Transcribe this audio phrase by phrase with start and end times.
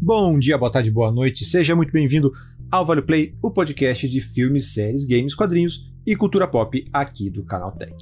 [0.00, 2.32] Bom dia, boa tarde, boa noite, seja muito bem-vindo
[2.70, 7.42] ao Vale Play, o podcast de filmes, séries, games, quadrinhos e cultura pop aqui do
[7.42, 7.92] Canal Tech.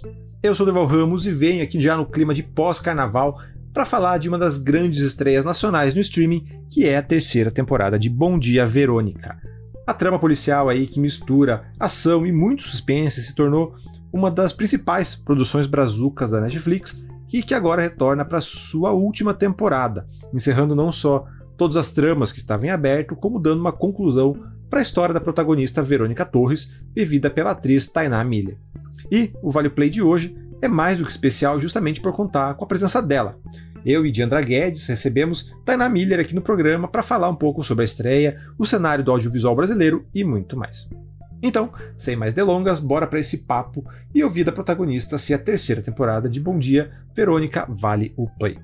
[0.42, 3.40] Eu sou o Deval Ramos e venho aqui já no clima de pós-carnaval
[3.72, 7.98] para falar de uma das grandes estreias nacionais no streaming, que é a terceira temporada
[7.98, 9.40] de Bom Dia Verônica.
[9.86, 13.74] A trama policial aí que mistura ação e muito suspense se tornou
[14.12, 20.06] uma das principais produções brazucas da Netflix e que agora retorna para sua última temporada,
[20.32, 21.26] encerrando não só
[21.56, 24.34] todas as tramas que estavam em aberto, como dando uma conclusão
[24.68, 28.58] para a história da protagonista Verônica Torres, vivida pela atriz Tainá Miller.
[29.10, 32.64] E o Vale Play de hoje é mais do que especial justamente por contar com
[32.64, 33.38] a presença dela.
[33.84, 37.82] Eu e Diandra Guedes recebemos Tainá Miller aqui no programa para falar um pouco sobre
[37.82, 40.88] a estreia, o cenário do audiovisual brasileiro e muito mais.
[41.42, 45.82] Então, sem mais delongas, bora para esse papo e ouvir da protagonista se a terceira
[45.82, 48.58] temporada de Bom Dia, Verônica vale o play.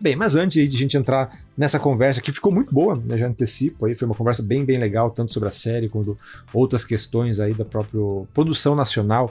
[0.00, 3.26] Bem, mas antes de a gente entrar nessa conversa que ficou muito boa, né, já
[3.26, 6.16] antecipo aí, foi uma conversa bem bem legal, tanto sobre a série quanto
[6.54, 8.00] outras questões aí da própria
[8.32, 9.30] produção nacional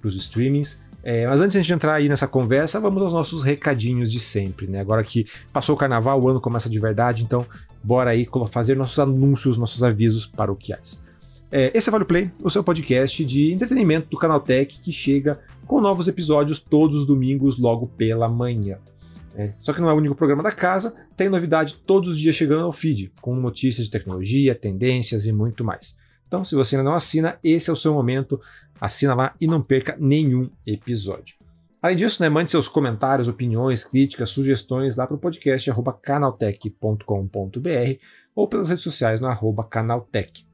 [0.00, 0.80] para os streamings.
[1.04, 4.18] É, mas antes de a gente entrar aí nessa conversa, vamos aos nossos recadinhos de
[4.18, 4.80] sempre, né?
[4.80, 7.46] Agora que passou o carnaval, o ano começa de verdade, então
[7.82, 11.00] bora aí fazer nossos anúncios, nossos avisos paroquiais.
[11.50, 15.38] É, esse é Vale Play, o seu podcast de entretenimento do Canal Tech que chega
[15.64, 18.78] com novos episódios todos os domingos logo pela manhã.
[19.34, 22.34] É, só que não é o único programa da casa, tem novidade todos os dias
[22.34, 25.96] chegando ao feed, com notícias de tecnologia, tendências e muito mais.
[26.26, 28.40] Então, se você ainda não assina, esse é o seu momento.
[28.80, 31.36] Assina lá e não perca nenhum episódio.
[31.80, 35.70] Além disso, né, mande seus comentários, opiniões, críticas, sugestões lá para o podcast
[36.02, 37.98] canaltech.com.br
[38.34, 40.44] ou pelas redes sociais no arroba canaltech.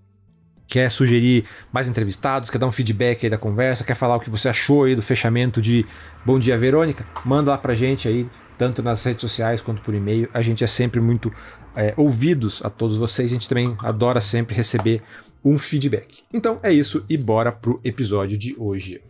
[0.66, 4.31] Quer sugerir mais entrevistados, quer dar um feedback aí da conversa, quer falar o que
[4.31, 5.84] você achou aí do fechamento de
[6.25, 7.06] Bom Dia Verônica?
[7.25, 10.28] Manda lá pra gente aí, tanto nas redes sociais quanto por e-mail.
[10.33, 11.33] A gente é sempre muito
[11.77, 13.30] é, ouvidos a todos vocês.
[13.30, 15.02] A gente também adora sempre receber
[15.44, 16.22] um feedback.
[16.33, 19.00] Então é isso e bora pro episódio de hoje.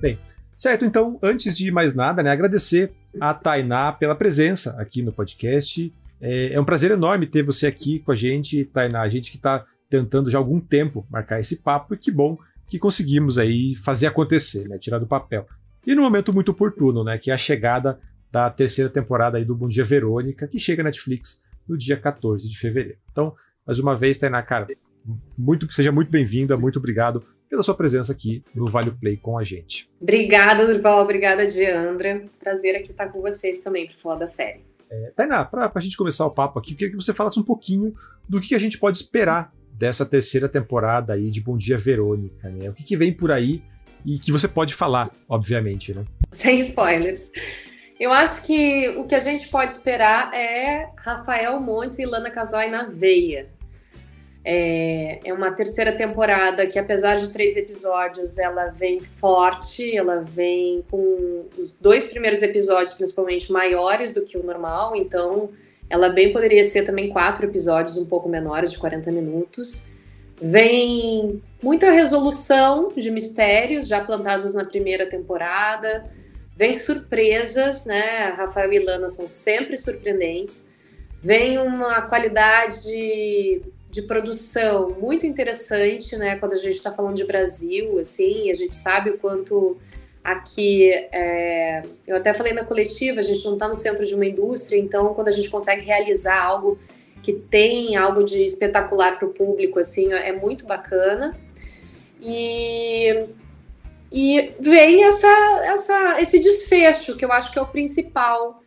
[0.00, 0.18] Bem,
[0.56, 2.90] certo, então, antes de mais nada, né, agradecer
[3.20, 5.92] a Tainá pela presença aqui no podcast.
[6.20, 9.02] É, é um prazer enorme ter você aqui com a gente, Tainá.
[9.02, 12.38] A gente que está tentando já há algum tempo marcar esse papo e que bom
[12.68, 15.44] que conseguimos aí fazer acontecer, né, tirar do papel.
[15.84, 17.98] E no momento muito oportuno, né, que é a chegada
[18.30, 22.48] da terceira temporada aí do Bom Dia Verônica, que chega na Netflix no dia 14
[22.48, 22.98] de fevereiro.
[23.10, 23.34] Então,
[23.66, 24.68] mais uma vez, Tainá, cara,
[25.36, 29.42] muito, seja muito bem-vinda, muito obrigado pela sua presença aqui no Vale Play com a
[29.42, 29.88] gente.
[30.00, 31.02] Obrigada, Durval.
[31.02, 32.24] Obrigada, Diandra.
[32.38, 34.64] Prazer aqui estar com vocês também para falar da série.
[34.88, 37.44] É, Tainá, para a gente começar o papo aqui, eu queria que você falasse um
[37.44, 37.92] pouquinho
[38.28, 42.68] do que a gente pode esperar dessa terceira temporada aí de Bom Dia Verônica, né?
[42.68, 43.62] O que, que vem por aí
[44.04, 46.04] e que você pode falar, obviamente, né?
[46.30, 47.32] Sem spoilers.
[47.98, 52.68] Eu acho que o que a gente pode esperar é Rafael Montes e Lana Casoy
[52.68, 53.48] na veia.
[54.44, 60.84] É, é uma terceira temporada que, apesar de três episódios, ela vem forte, ela vem
[60.90, 65.48] com os dois primeiros episódios, principalmente, maiores do que o normal, então
[65.90, 69.92] ela bem poderia ser também quatro episódios um pouco menores, de 40 minutos.
[70.40, 76.08] Vem muita resolução de mistérios já plantados na primeira temporada.
[76.56, 78.30] Vem surpresas, né?
[78.36, 80.76] Rafael e Lana são sempre surpreendentes.
[81.20, 86.36] Vem uma qualidade de produção muito interessante, né?
[86.36, 89.76] Quando a gente está falando de Brasil, assim, a gente sabe o quanto
[90.22, 90.90] aqui.
[90.90, 91.82] É...
[92.06, 95.14] Eu até falei na coletiva, a gente não está no centro de uma indústria, então
[95.14, 96.78] quando a gente consegue realizar algo
[97.22, 101.38] que tem algo de espetacular para o público, assim, é muito bacana.
[102.20, 103.26] E,
[104.10, 108.60] e vem essa, essa, esse desfecho, que eu acho que é o principal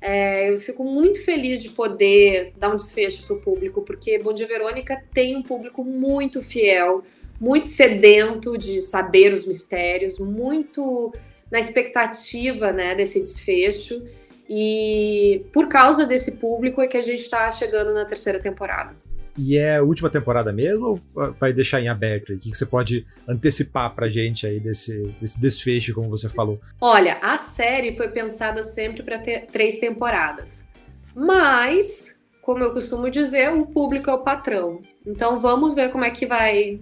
[0.00, 4.32] é, eu fico muito feliz de poder dar um desfecho para o público, porque Bom
[4.32, 7.02] Dia Verônica tem um público muito fiel,
[7.40, 11.12] muito sedento de saber os mistérios, muito
[11.50, 14.06] na expectativa né, desse desfecho.
[14.48, 18.96] E por causa desse público é que a gente está chegando na terceira temporada.
[19.38, 22.32] E é a última temporada mesmo ou vai deixar em aberto?
[22.32, 26.58] O que você pode antecipar pra gente aí desse, desse desfecho, como você falou?
[26.80, 30.66] Olha, a série foi pensada sempre para ter três temporadas.
[31.14, 34.82] Mas, como eu costumo dizer, o público é o patrão.
[35.06, 36.80] Então vamos ver como é que vai.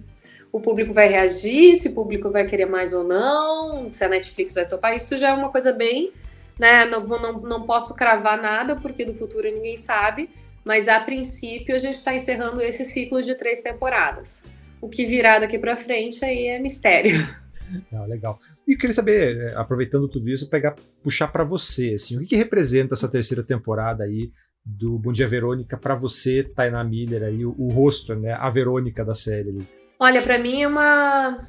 [0.57, 4.53] O público vai reagir, se o público vai querer mais ou não, se a Netflix
[4.53, 4.95] vai topar.
[4.95, 6.11] Isso já é uma coisa bem.
[6.59, 6.85] Né?
[6.85, 10.29] Não, não, não posso cravar nada, porque do futuro ninguém sabe
[10.67, 14.43] mas a princípio a gente está encerrando esse ciclo de três temporadas.
[14.81, 17.25] o que virá daqui para frente aí é mistério.
[17.91, 18.39] Ah, legal.
[18.65, 20.73] E eu queria saber, é, aproveitando tudo isso, pegar,
[21.03, 24.31] puxar para você, assim, o que, que, representa essa terceira temporada aí
[24.65, 29.03] do Bom Dia Verônica para você, Tainá Miller aí, o, o, rosto, né, a Verônica
[29.03, 29.49] da série?
[29.49, 29.67] Ali.
[29.99, 31.47] Olha, para mim é uma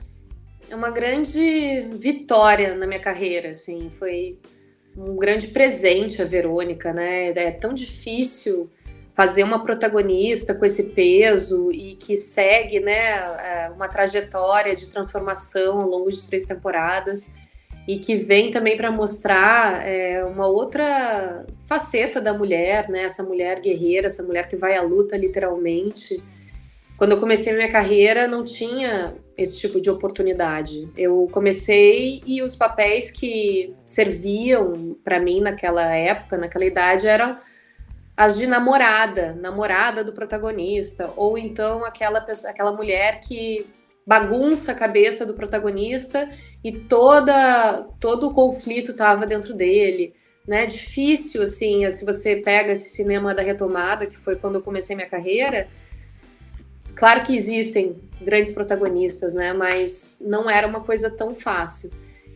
[0.70, 4.38] é uma grande vitória na minha carreira, assim, foi
[4.96, 7.30] um grande presente a Verônica, né?
[7.30, 8.70] É tão difícil
[9.14, 15.80] fazer uma protagonista com esse peso e que segue né, é, uma trajetória de transformação
[15.80, 17.34] ao longo de três temporadas
[17.86, 23.02] e que vem também para mostrar é, uma outra faceta da mulher, né?
[23.02, 26.22] Essa mulher guerreira, essa mulher que vai à luta literalmente.
[26.98, 30.90] Quando eu comecei minha carreira, não tinha esse tipo de oportunidade.
[30.96, 37.38] Eu comecei e os papéis que serviam para mim naquela época, naquela idade, eram
[38.16, 43.64] as de namorada, namorada do protagonista, ou então aquela pessoa, aquela mulher que
[44.04, 46.28] bagunça a cabeça do protagonista
[46.64, 50.14] e toda todo o conflito estava dentro dele,
[50.44, 50.66] né?
[50.66, 55.08] Difícil assim, se você pega esse cinema da retomada, que foi quando eu comecei minha
[55.08, 55.68] carreira,
[56.98, 59.52] claro que existem grandes protagonistas, né?
[59.52, 61.92] Mas não era uma coisa tão fácil.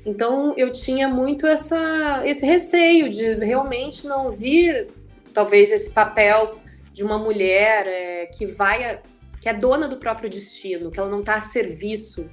[0.06, 4.86] Então eu tinha muito essa, esse receio de realmente não vir
[5.34, 6.58] talvez esse papel
[6.92, 9.00] de uma mulher é, que vai,
[9.40, 12.30] que é dona do próprio destino, que ela não está a serviço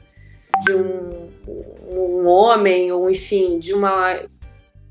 [0.65, 1.29] de um,
[1.97, 4.21] um homem ou enfim de uma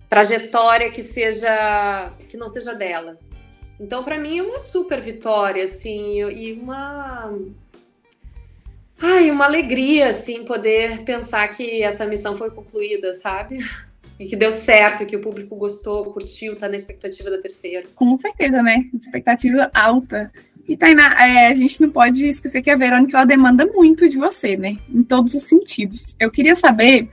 [0.09, 3.19] trajetória que seja que não seja dela.
[3.81, 7.33] Então para mim é uma super vitória assim e uma
[9.01, 13.59] ai uma alegria assim poder pensar que essa missão foi concluída, sabe?
[14.19, 17.87] e que deu certo, que o público gostou, curtiu, tá na expectativa da terceira.
[17.95, 18.87] Com certeza, né?
[18.93, 20.33] Expectativa alta.
[20.69, 24.19] E Tainá, é, a gente não pode esquecer que a Verônica ela demanda muito de
[24.19, 24.77] você, né?
[24.93, 26.15] Em todos os sentidos.
[26.19, 27.09] Eu queria saber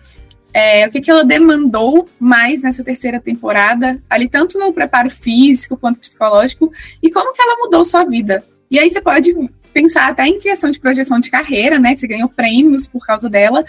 [0.55, 5.75] é, o que, que ela demandou mais nessa terceira temporada, ali tanto no preparo físico
[5.75, 6.71] quanto psicológico,
[7.03, 8.41] e como que ela mudou sua vida.
[8.71, 9.33] E aí você pode
[9.73, 11.93] pensar até em questão de projeção de carreira, né?
[11.93, 13.65] Você ganhou prêmios por causa dela,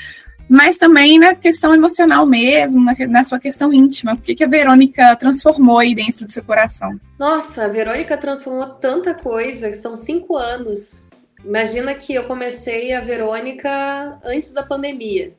[0.49, 4.15] mas também na questão emocional mesmo, na, na sua questão íntima.
[4.15, 7.01] O que, que a Verônica transformou aí dentro do seu coração?
[7.19, 11.11] Nossa, a Verônica transformou tanta coisa, são cinco anos.
[11.45, 15.35] Imagina que eu comecei a Verônica antes da pandemia.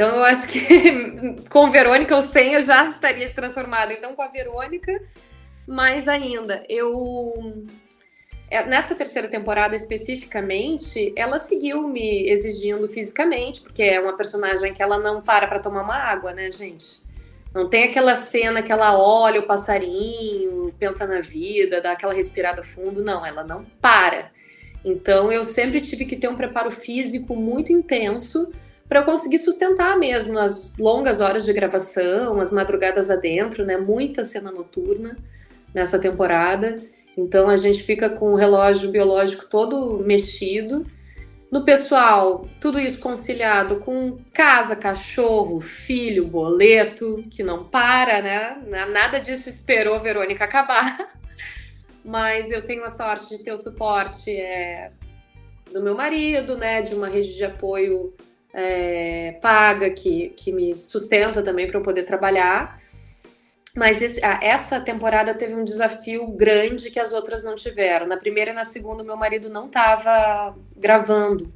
[0.00, 3.92] Então eu acho que com Verônica ou sem eu já estaria transformada.
[3.92, 4.98] Então com a Verônica,
[5.68, 6.62] mais ainda.
[6.70, 7.66] Eu
[8.50, 14.82] é, nessa terceira temporada especificamente, ela seguiu me exigindo fisicamente, porque é uma personagem que
[14.82, 17.02] ela não para para tomar uma água, né, gente?
[17.52, 22.62] Não tem aquela cena que ela olha o passarinho, pensa na vida, dá aquela respirada
[22.62, 23.04] fundo.
[23.04, 24.32] Não, ela não para.
[24.82, 28.50] Então eu sempre tive que ter um preparo físico muito intenso
[28.90, 33.76] para eu conseguir sustentar mesmo as longas horas de gravação, as madrugadas adentro, né?
[33.76, 35.16] Muita cena noturna
[35.72, 36.82] nessa temporada.
[37.16, 40.84] Então a gente fica com o relógio biológico todo mexido.
[41.52, 48.60] No pessoal, tudo isso conciliado com casa, cachorro, filho, boleto, que não para, né?
[48.90, 51.14] Nada disso esperou a Verônica acabar.
[52.04, 54.90] Mas eu tenho a sorte de ter o suporte é,
[55.72, 56.82] do meu marido, né?
[56.82, 58.12] De uma rede de apoio
[58.52, 62.76] é, paga que, que me sustenta também para eu poder trabalhar.
[63.76, 68.06] Mas esse, essa temporada teve um desafio grande que as outras não tiveram.
[68.06, 71.52] Na primeira e na segunda, meu marido não estava gravando.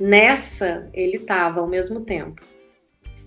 [0.00, 2.42] Nessa, ele estava ao mesmo tempo.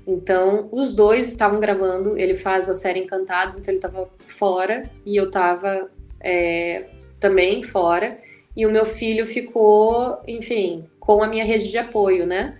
[0.07, 2.17] Então, os dois estavam gravando.
[2.17, 6.85] Ele faz a série Encantados, então ele estava fora e eu estava é,
[7.19, 8.19] também fora.
[8.55, 12.57] E o meu filho ficou, enfim, com a minha rede de apoio, né?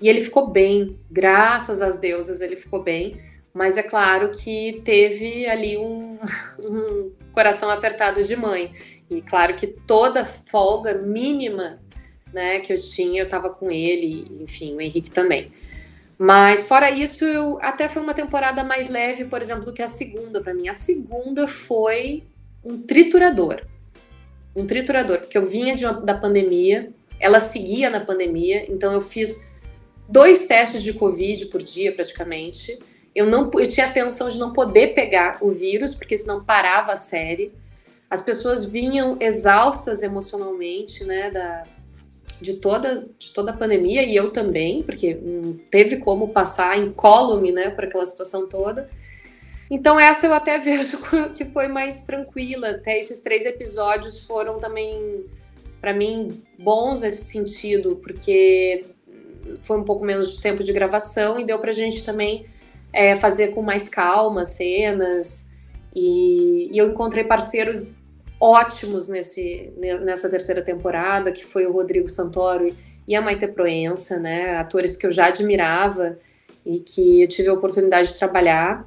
[0.00, 3.16] E ele ficou bem, graças às deusas, ele ficou bem
[3.56, 6.18] mas é claro que teve ali um,
[6.62, 8.70] um coração apertado de mãe.
[9.08, 11.80] E claro que toda folga mínima
[12.34, 15.50] né, que eu tinha, eu estava com ele, enfim, o Henrique também.
[16.18, 19.88] Mas fora isso, eu, até foi uma temporada mais leve, por exemplo, do que a
[19.88, 20.68] segunda para mim.
[20.68, 22.24] A segunda foi
[22.62, 23.62] um triturador.
[24.54, 29.50] Um triturador, porque eu vinha uma, da pandemia, ela seguia na pandemia, então eu fiz
[30.08, 32.78] dois testes de Covid por dia praticamente.
[33.14, 36.92] Eu não eu tinha a tensão de não poder pegar o vírus, porque senão parava
[36.92, 37.52] a série.
[38.08, 41.64] As pessoas vinham exaustas emocionalmente, né, da,
[42.40, 47.50] de toda de toda a pandemia e eu também, porque não teve como passar incólume,
[47.52, 48.88] né, por aquela situação toda.
[49.70, 50.98] Então essa eu até vejo
[51.34, 52.70] que foi mais tranquila.
[52.70, 55.24] Até esses três episódios foram também
[55.80, 58.84] para mim, bons nesse sentido, porque
[59.62, 62.46] foi um pouco menos de tempo de gravação e deu pra gente também
[62.92, 65.54] é, fazer com mais calma cenas.
[65.94, 67.96] E, e, eu encontrei parceiros
[68.40, 69.72] ótimos nesse,
[70.04, 72.74] nessa terceira temporada, que foi o Rodrigo Santoro
[73.08, 74.56] e a Maite Proença, né?
[74.56, 76.18] Atores que eu já admirava
[76.64, 78.86] e que eu tive a oportunidade de trabalhar.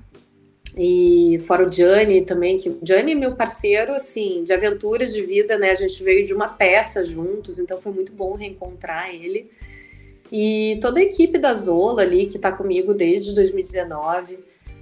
[0.78, 5.22] E fora o Gianni também, que o Gianni é meu parceiro, assim, de aventuras de
[5.24, 5.72] vida, né?
[5.72, 9.50] A gente veio de uma peça juntos, então foi muito bom reencontrar ele.
[10.32, 14.40] E toda a equipe da Zola ali, que está comigo desde 2019,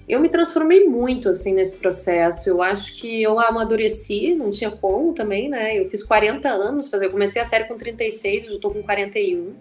[0.08, 2.50] eu me transformei muito, assim, nesse processo.
[2.50, 5.78] Eu acho que eu amadureci, não tinha como também, né?
[5.78, 9.54] Eu fiz 40 anos, eu comecei a série com 36, eu já tô com 41.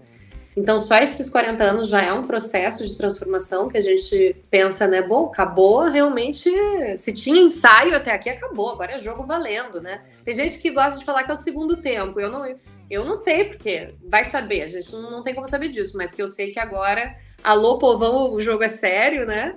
[0.56, 4.86] Então, só esses 40 anos já é um processo de transformação que a gente pensa,
[4.86, 5.02] né?
[5.02, 6.50] Bom, acabou realmente.
[6.96, 8.70] Se tinha ensaio até aqui, acabou.
[8.70, 10.00] Agora é jogo valendo, né?
[10.24, 12.18] Tem gente que gosta de falar que é o segundo tempo.
[12.18, 12.46] Eu não,
[12.90, 14.62] eu não sei, porque vai saber.
[14.62, 18.32] A gente não, tem como saber disso, mas que eu sei que agora, alô, povão,
[18.32, 19.56] o jogo é sério, né?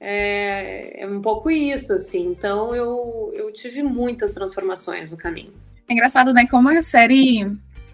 [0.00, 2.26] É, é um pouco isso, assim.
[2.26, 5.52] Então, eu, eu tive muitas transformações no caminho.
[5.88, 6.46] É engraçado, né?
[6.46, 7.50] Como a série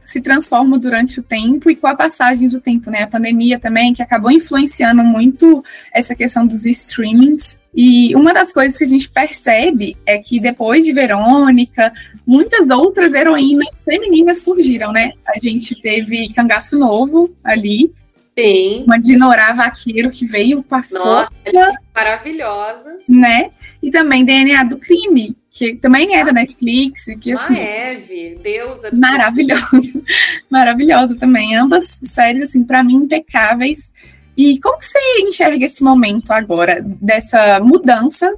[0.06, 3.02] se transformam durante o tempo e com a passagem do tempo, né?
[3.02, 7.58] A pandemia também, que acabou influenciando muito essa questão dos streamings.
[7.74, 11.92] E uma das coisas que a gente percebe é que depois de Verônica,
[12.26, 15.12] muitas outras heroínas femininas surgiram, né?
[15.26, 17.92] A gente teve Cangaço Novo ali.
[18.38, 18.84] Sim.
[18.86, 21.42] Uma Dinorá Vaqueiro que veio com a Nossa, força.
[21.44, 22.98] É maravilhosa.
[23.08, 23.50] Né?
[23.82, 27.06] E também DNA do Crime, que também é da Netflix.
[27.18, 28.90] Que, assim, Maeve, deusa.
[28.92, 30.02] Maravilhosa.
[30.50, 31.56] Maravilhosa também.
[31.56, 33.90] Ambas séries, assim, para mim, impecáveis.
[34.36, 38.34] E como que você enxerga esse momento agora, dessa mudança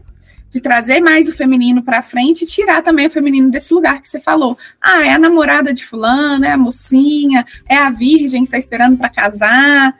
[0.49, 4.09] de trazer mais o feminino para frente e tirar também o feminino desse lugar que
[4.09, 4.57] você falou.
[4.81, 8.97] Ah, é a namorada de fulano, é a mocinha, é a virgem que está esperando
[8.97, 9.93] para casar.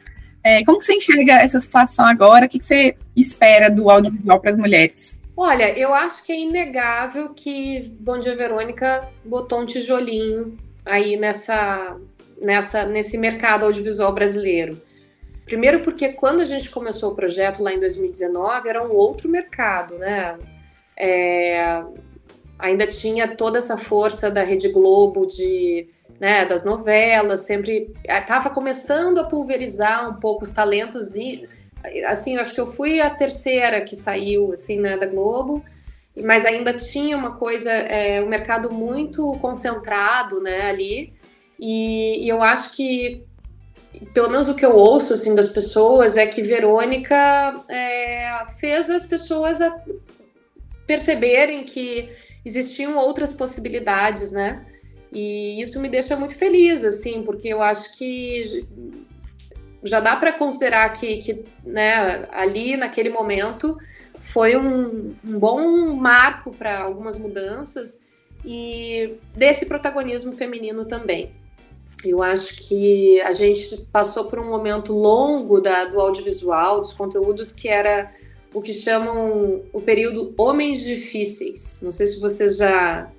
[0.43, 2.47] É, como que você enxerga essa situação agora?
[2.47, 5.19] O que, que você espera do audiovisual para as mulheres?
[5.41, 11.97] Olha, eu acho que é inegável que Bom Dia Verônica botou um tijolinho aí nessa,
[12.43, 14.83] nessa, nesse mercado audiovisual brasileiro.
[15.45, 19.95] Primeiro porque quando a gente começou o projeto lá em 2019 era um outro mercado,
[19.97, 20.37] né?
[20.99, 21.85] É,
[22.59, 29.19] ainda tinha toda essa força da Rede Globo de né, das novelas, sempre estava começando
[29.19, 31.49] a pulverizar um pouco os talentos e
[32.07, 35.65] assim, acho que eu fui a terceira que saiu, assim, né, da Globo,
[36.17, 41.13] mas ainda tinha uma coisa, é, um mercado muito concentrado, né, ali,
[41.59, 43.25] e, e, eu acho que,
[44.15, 49.05] pelo menos o que eu ouço, assim, das pessoas é que Verônica é, fez as
[49.05, 49.59] pessoas
[50.87, 52.09] perceberem que
[52.45, 54.65] existiam outras possibilidades, né,
[55.13, 58.67] e isso me deixa muito feliz, assim, porque eu acho que
[59.83, 63.77] já dá para considerar que, que né, ali naquele momento
[64.21, 68.07] foi um, um bom marco para algumas mudanças
[68.45, 71.33] e desse protagonismo feminino também.
[72.05, 77.53] Eu acho que a gente passou por um momento longo da, do audiovisual, dos conteúdos,
[77.53, 78.13] que era
[78.55, 81.81] o que chamam o período homens difíceis.
[81.83, 83.11] Não sei se vocês já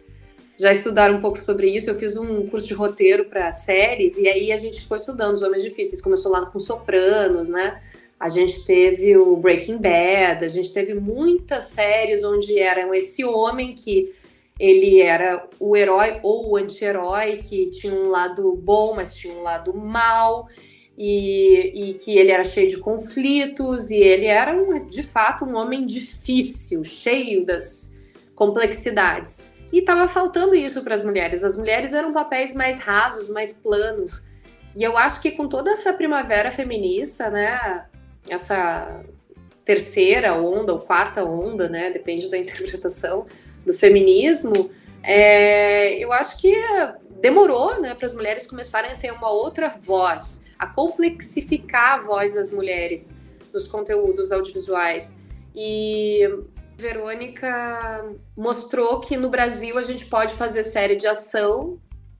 [0.59, 1.89] já estudaram um pouco sobre isso.
[1.89, 5.41] Eu fiz um curso de roteiro para séries e aí a gente ficou estudando os
[5.41, 6.01] homens difíceis.
[6.01, 7.81] Começou lá com Sopranos, né?
[8.19, 13.73] A gente teve o Breaking Bad, a gente teve muitas séries onde era esse homem
[13.73, 14.11] que
[14.59, 19.41] ele era o herói ou o anti-herói, que tinha um lado bom, mas tinha um
[19.41, 20.49] lado mal,
[20.97, 25.55] e, e, que ele era cheio de conflitos, e ele era, um, de fato, um
[25.55, 27.97] homem difícil, cheio das
[28.35, 29.49] complexidades.
[29.71, 31.43] E estava faltando isso para as mulheres.
[31.43, 34.27] As mulheres eram papéis mais rasos, mais planos.
[34.75, 37.85] E eu acho que com toda essa primavera feminista, né,
[38.29, 39.03] essa
[39.63, 43.27] terceira onda ou quarta onda, né, depende da interpretação
[43.65, 44.53] do feminismo,
[45.03, 46.55] é, eu acho que
[47.21, 52.35] demorou, né, para as mulheres começarem a ter uma outra voz, a complexificar a voz
[52.35, 53.19] das mulheres
[53.53, 55.19] nos conteúdos audiovisuais.
[55.55, 56.21] E
[56.79, 58.05] Verônica
[58.36, 61.77] mostrou que no Brasil a gente pode fazer série de ação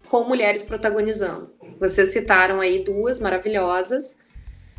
[0.10, 1.52] com mulheres protagonizando.
[1.80, 4.20] Vocês citaram aí duas maravilhosas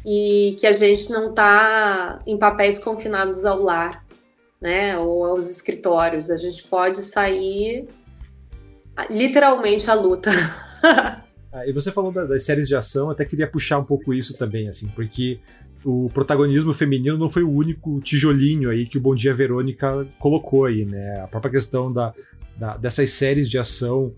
[0.04, 4.04] e que a gente não está em papéis confinados ao lar,
[4.60, 6.30] né, ou aos escritórios.
[6.30, 7.88] A gente pode sair
[9.08, 10.30] literalmente à luta.
[11.50, 14.68] ah, e você falou das séries de ação, até queria puxar um pouco isso também,
[14.68, 15.40] assim, porque
[15.84, 20.66] o protagonismo feminino não foi o único tijolinho aí que o Bom Dia Verônica colocou
[20.66, 21.20] aí, né?
[21.20, 22.12] A própria questão da,
[22.56, 24.12] da dessas séries de ação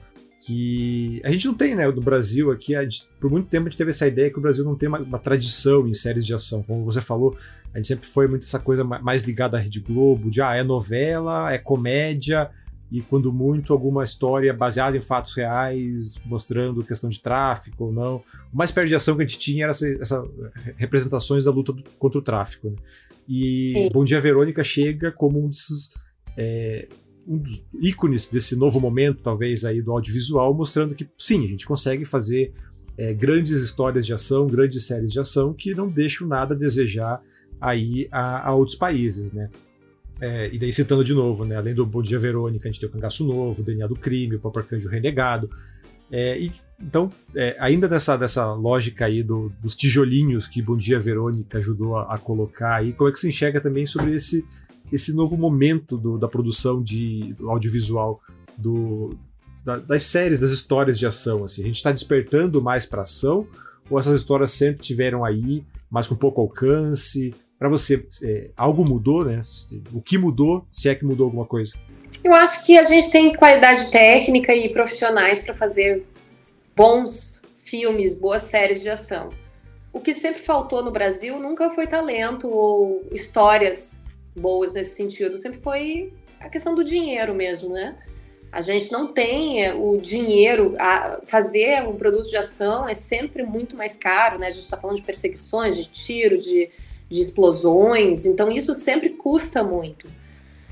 [0.45, 3.79] que a gente não tem, né, no Brasil aqui, gente, por muito tempo a gente
[3.79, 6.65] teve essa ideia que o Brasil não tem uma, uma, tradição em séries de ação,
[6.65, 7.37] como você falou,
[7.73, 10.65] a gente sempre foi muito essa coisa mais ligada à Rede Globo, de ah, é
[10.65, 12.51] novela, é comédia,
[12.93, 18.17] e quando muito alguma história baseada em fatos reais, mostrando questão de tráfico ou não.
[18.53, 20.23] O mais perto de ação que a gente tinha era essas essa
[20.77, 22.69] representações da luta do, contra o tráfico.
[22.69, 22.77] Né?
[23.27, 23.89] E Sim.
[23.95, 25.95] Bom Dia Verônica chega como um desses
[26.37, 26.87] é,
[27.27, 31.67] um dos ícones desse novo momento, talvez, aí do audiovisual, mostrando que sim, a gente
[31.67, 32.53] consegue fazer
[32.99, 37.23] é, grandes histórias de ação, grandes séries de ação que não deixam nada a desejar
[37.59, 39.49] aí a, a outros países, né?
[40.23, 41.57] É, e daí citando de novo, né?
[41.57, 44.37] Além do Bom Dia Verônica, a gente tem o Cangaço Novo, o DNA do Crime,
[44.37, 45.51] o Papa Arcanjo Renegado.
[46.13, 51.01] É, e, então, é, ainda nessa, dessa lógica aí do, dos tijolinhos que Bom Dia
[51.01, 54.47] Verônica ajudou a, a, colocar aí, como é que se enxerga também sobre esse,
[54.93, 58.21] esse novo momento do, da produção de do audiovisual
[58.57, 59.19] do,
[59.65, 61.43] da, das séries, das histórias de ação?
[61.43, 61.63] Assim?
[61.63, 63.45] A gente está despertando mais para ação
[63.91, 67.35] ou essas histórias sempre tiveram aí, mas com pouco alcance?
[67.63, 69.41] Para você, é, algo mudou, né?
[69.95, 71.77] O que mudou, se é que mudou alguma coisa?
[72.25, 76.03] Eu acho que a gente tem qualidade técnica e profissionais para fazer
[76.75, 79.31] bons filmes, boas séries de ação.
[79.93, 84.03] O que sempre faltou no Brasil nunca foi talento ou histórias
[84.35, 87.97] boas nesse sentido, sempre foi a questão do dinheiro mesmo, né?
[88.51, 93.45] A gente não tem é, o dinheiro, a fazer um produto de ação é sempre
[93.45, 94.49] muito mais caro, né?
[94.49, 96.69] A gente está falando de perseguições, de tiro, de
[97.13, 100.09] de explosões, então isso sempre custa muito.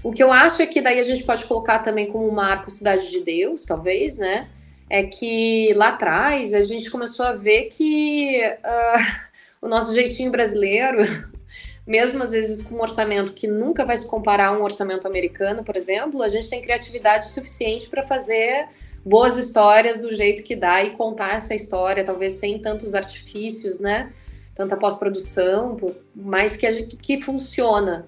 [0.03, 3.11] O que eu acho é que daí a gente pode colocar também como marco Cidade
[3.11, 4.49] de Deus, talvez, né?
[4.89, 9.27] É que lá atrás a gente começou a ver que uh,
[9.61, 11.05] o nosso jeitinho brasileiro,
[11.87, 15.63] mesmo às vezes com um orçamento que nunca vai se comparar a um orçamento americano,
[15.63, 18.67] por exemplo, a gente tem criatividade suficiente para fazer
[19.05, 24.11] boas histórias do jeito que dá e contar essa história, talvez sem tantos artifícios, né?
[24.55, 25.77] Tanta pós-produção,
[26.15, 28.07] mas que, que funciona.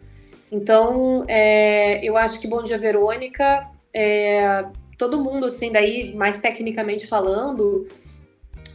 [0.51, 4.66] Então, é, eu acho que Bom Dia Verônica, é,
[4.99, 7.88] todo mundo, assim, daí, mais tecnicamente falando,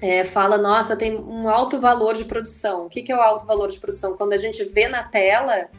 [0.02, 2.86] é, fala, nossa, tem um alto valor de produção.
[2.86, 4.18] O que, que é o alto valor de produção?
[4.18, 5.70] Quando a gente vê na tela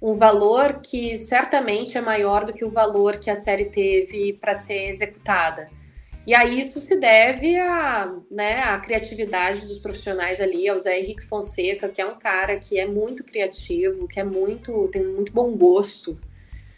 [0.00, 4.54] um valor que certamente é maior do que o valor que a série teve para
[4.54, 5.68] ser executada.
[6.28, 11.24] E aí isso se deve à, né, à criatividade dos profissionais ali, ao Zé Henrique
[11.24, 15.56] Fonseca, que é um cara que é muito criativo, que é muito, tem muito bom
[15.56, 16.20] gosto,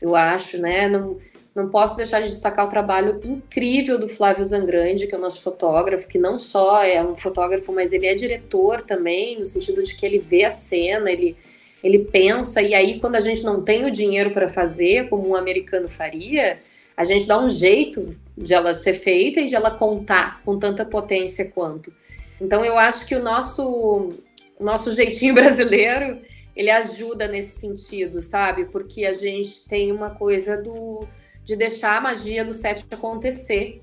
[0.01, 0.87] eu acho, né?
[0.87, 1.19] Não,
[1.53, 5.43] não posso deixar de destacar o trabalho incrível do Flávio Zangrande, que é o nosso
[5.43, 9.97] fotógrafo, que não só é um fotógrafo, mas ele é diretor também, no sentido de
[9.97, 11.37] que ele vê a cena, ele,
[11.83, 15.35] ele pensa, e aí quando a gente não tem o dinheiro para fazer, como um
[15.35, 16.61] americano faria,
[16.97, 20.85] a gente dá um jeito de ela ser feita e de ela contar com tanta
[20.85, 21.93] potência quanto.
[22.41, 24.15] Então eu acho que o nosso
[24.59, 26.21] nosso jeitinho brasileiro
[26.57, 28.65] ele ajuda nesse sentido, sabe?
[28.67, 31.07] Porque a gente tem uma coisa do
[31.45, 33.83] de deixar a magia do set acontecer,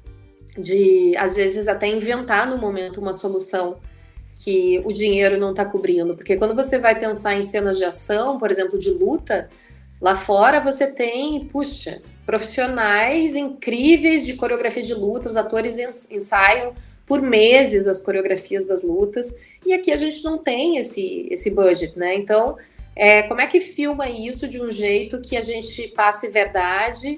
[0.57, 3.79] de às vezes até inventar no momento uma solução
[4.43, 8.37] que o dinheiro não está cobrindo, porque quando você vai pensar em cenas de ação,
[8.37, 9.49] por exemplo, de luta,
[9.99, 15.77] lá fora você tem, puxa, profissionais incríveis de coreografia de luta, os atores
[16.11, 21.49] ensaiam por meses as coreografias das lutas, e aqui a gente não tem esse, esse
[21.49, 22.15] budget, né?
[22.15, 22.57] Então,
[22.93, 27.17] é, como é que filma isso de um jeito que a gente passe verdade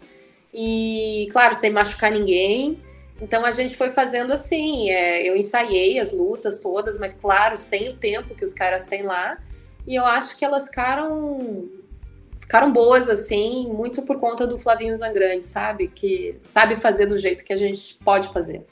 [0.54, 2.80] e, claro, sem machucar ninguém?
[3.20, 7.90] Então a gente foi fazendo assim, é, eu ensaiei as lutas todas, mas claro, sem
[7.90, 9.40] o tempo que os caras têm lá,
[9.88, 11.68] e eu acho que elas ficaram
[12.50, 15.88] ficaram boas, assim, muito por conta do Flavinho Zangrande, sabe?
[15.88, 18.66] Que sabe fazer do jeito que a gente pode fazer.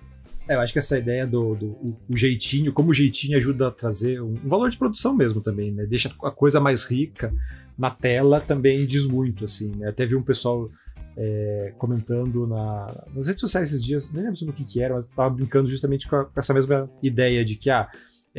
[0.50, 3.68] É, eu acho que essa ideia do, do o, o jeitinho, como o jeitinho ajuda
[3.68, 5.86] a trazer um, um, valor de produção mesmo também, né?
[5.86, 7.32] Deixa a coisa mais rica
[7.78, 9.90] na tela também diz muito, assim, né?
[9.90, 10.72] Até vi um pessoal
[11.16, 14.96] é, comentando na, nas redes sociais esses dias, nem lembro sobre o que, que era,
[14.96, 17.88] mas tava brincando justamente com, a, com essa mesma ideia de que, ah,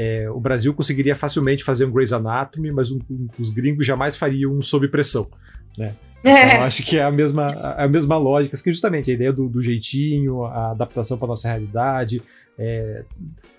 [0.01, 4.17] é, o Brasil conseguiria facilmente fazer um Grey's Anatomy, mas um, um, os gringos jamais
[4.17, 5.29] fariam um sob pressão,
[5.77, 5.97] né?
[6.23, 6.47] É.
[6.47, 9.61] Então, acho que é a mesma, a mesma lógica, que justamente a ideia do, do
[9.61, 12.23] jeitinho, a adaptação para nossa realidade,
[12.57, 13.05] é,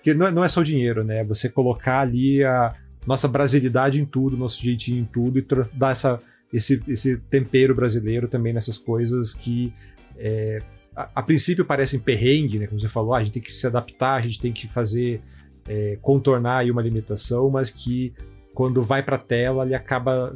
[0.02, 1.22] que não é, não é só o dinheiro, né?
[1.24, 2.72] Você colocar ali a
[3.06, 8.28] nossa brasilidade em tudo, nosso jeitinho em tudo e dar essa, esse, esse tempero brasileiro
[8.28, 9.74] também nessas coisas que
[10.18, 10.62] é,
[10.96, 12.66] a, a, princípio parecem perrengue, né?
[12.66, 15.20] Como você falou, ah, a gente tem que se adaptar, a gente tem que fazer
[15.70, 18.12] é, contornar aí uma limitação, mas que
[18.52, 20.34] quando vai para a tela ele acaba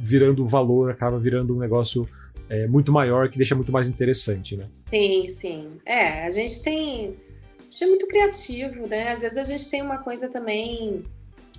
[0.00, 2.08] virando valor, acaba virando um negócio
[2.48, 4.66] é, muito maior que deixa muito mais interessante, né?
[4.90, 5.68] Sim, sim.
[5.86, 7.16] É, a gente tem.
[7.60, 9.12] A gente é muito criativo, né?
[9.12, 11.04] Às vezes a gente tem uma coisa também,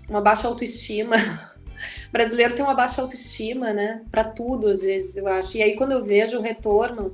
[0.10, 1.16] uma baixa autoestima.
[1.16, 4.04] O brasileiro tem uma baixa autoestima, né?
[4.12, 5.58] Para tudo, às vezes, eu acho.
[5.58, 7.14] E aí, quando eu vejo o retorno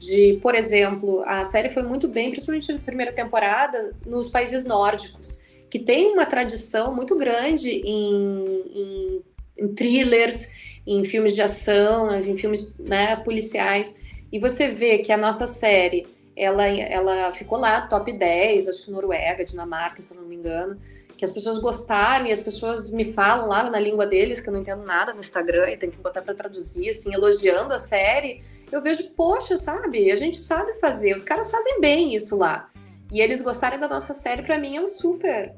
[0.00, 5.42] de, por exemplo, a série foi muito bem, principalmente na primeira temporada, nos países nórdicos,
[5.68, 9.22] que tem uma tradição muito grande em, em,
[9.58, 14.00] em thrillers, em filmes de ação, em filmes né, policiais.
[14.32, 18.90] E você vê que a nossa série, ela, ela ficou lá, top 10, acho que
[18.90, 20.80] Noruega, Dinamarca, se eu não me engano,
[21.14, 24.52] que as pessoas gostaram e as pessoas me falam lá na língua deles, que eu
[24.54, 28.42] não entendo nada no Instagram e tem que botar para traduzir, assim, elogiando a série.
[28.70, 32.70] Eu vejo, poxa, sabe, a gente sabe fazer, os caras fazem bem isso lá.
[33.10, 35.54] E eles gostarem da nossa série, para mim, é um super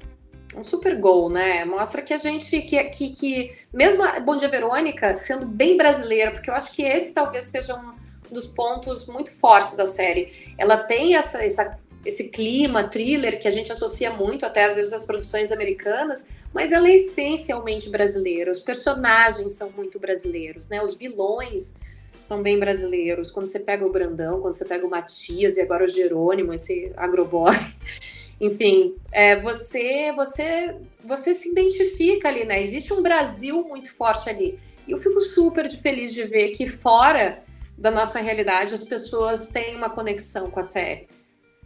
[0.54, 1.64] um super gol, né?
[1.64, 6.30] Mostra que a gente, que, que, que mesmo a Bom Dia Verônica, sendo bem brasileira,
[6.30, 7.94] porque eu acho que esse talvez seja um
[8.30, 10.54] dos pontos muito fortes da série.
[10.58, 14.92] Ela tem essa, essa esse clima thriller que a gente associa muito até às vezes
[14.92, 18.50] às produções americanas, mas ela é essencialmente brasileira.
[18.50, 20.82] Os personagens são muito brasileiros, né?
[20.82, 21.76] Os vilões
[22.22, 23.30] são bem brasileiros.
[23.30, 26.92] Quando você pega o Brandão, quando você pega o Matias e agora o Jerônimo, esse
[26.96, 27.52] agroboy,
[28.40, 32.60] enfim, é, você, você, você se identifica ali, né?
[32.60, 34.58] Existe um Brasil muito forte ali.
[34.86, 37.42] E eu fico super feliz de ver que fora
[37.76, 41.08] da nossa realidade as pessoas têm uma conexão com a série.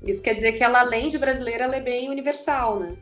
[0.03, 2.97] Isso quer dizer que ela, além de brasileira, ela é bem universal, né?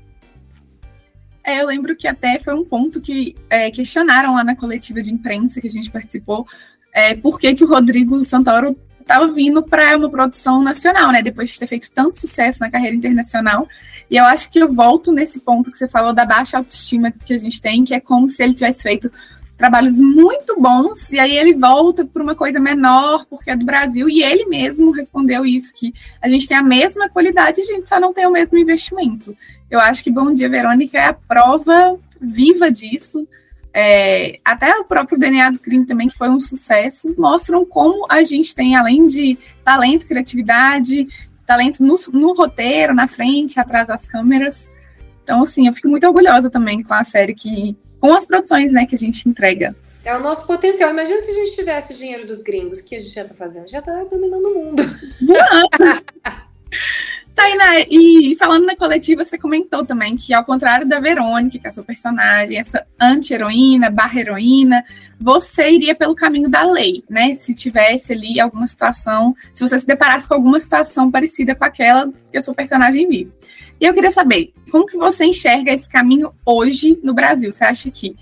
[1.47, 5.13] É, eu lembro que até foi um ponto que é, questionaram lá na coletiva de
[5.13, 6.47] imprensa que a gente participou,
[6.95, 11.21] é, por que, que o Rodrigo Santoro estava vindo para uma produção nacional, né?
[11.23, 13.69] Depois de ter feito tanto sucesso na carreira internacional.
[14.11, 17.35] E eu acho que eu volto nesse ponto que você falou da baixa autoestima que
[17.35, 19.11] a gente tem, que é como se ele tivesse feito
[19.57, 24.09] trabalhos muito bons, e aí ele volta para uma coisa menor, porque é do Brasil,
[24.09, 28.01] e ele mesmo respondeu isso, que a gente tem a mesma qualidade, a gente só
[28.01, 29.37] não tem o mesmo investimento.
[29.71, 33.29] Eu acho que Bom Dia Verônica é a prova viva disso,
[33.77, 38.23] é, até o próprio DNA do crime também, que foi um sucesso, mostram como a
[38.23, 41.09] gente tem, além de talento, criatividade,
[41.45, 44.71] talento no, no, roteiro, na frente, atrás das câmeras.
[45.25, 47.77] Então, assim, eu fico muito orgulhosa também com a série que.
[47.99, 49.75] com as produções né, que a gente entrega.
[50.05, 50.91] É o nosso potencial.
[50.91, 53.35] Imagina se a gente tivesse o dinheiro dos gringos, o que a gente já tá
[53.35, 53.67] fazendo?
[53.69, 54.83] Já tá dominando o mundo.
[57.35, 61.69] Tainá, e falando na coletiva, você comentou também que, ao contrário da Verônica, que é
[61.69, 64.85] a sua personagem, essa anti-heroína, barra heroína,
[65.21, 67.35] você iria pelo caminho da lei, né?
[67.35, 72.09] Se tivesse ali alguma situação, se você se deparasse com alguma situação parecida com aquela
[72.31, 73.33] que a sua personagem vive.
[73.81, 77.51] E eu queria saber, como que você enxerga esse caminho hoje no Brasil?
[77.51, 78.15] Você acha que,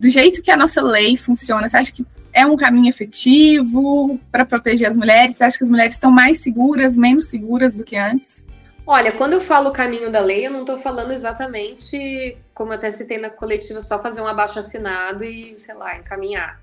[0.00, 4.44] do jeito que a nossa lei funciona, você acha que é um caminho efetivo para
[4.44, 5.36] proteger as mulheres?
[5.36, 8.46] Você acha que as mulheres estão mais seguras, menos seguras do que antes?
[8.86, 13.18] Olha, quando eu falo caminho da lei, eu não estou falando exatamente, como até citei
[13.18, 16.58] na coletiva, só fazer um abaixo assinado e, sei lá, encaminhar.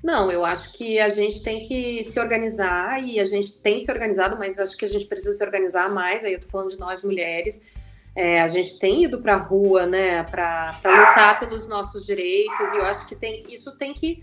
[0.00, 3.90] Não, eu acho que a gente tem que se organizar e a gente tem se
[3.90, 6.24] organizado, mas acho que a gente precisa se organizar mais.
[6.24, 7.72] Aí eu tô falando de nós mulheres.
[8.14, 12.76] É, a gente tem ido para a rua, né, para lutar pelos nossos direitos e
[12.76, 14.22] eu acho que tem, isso tem que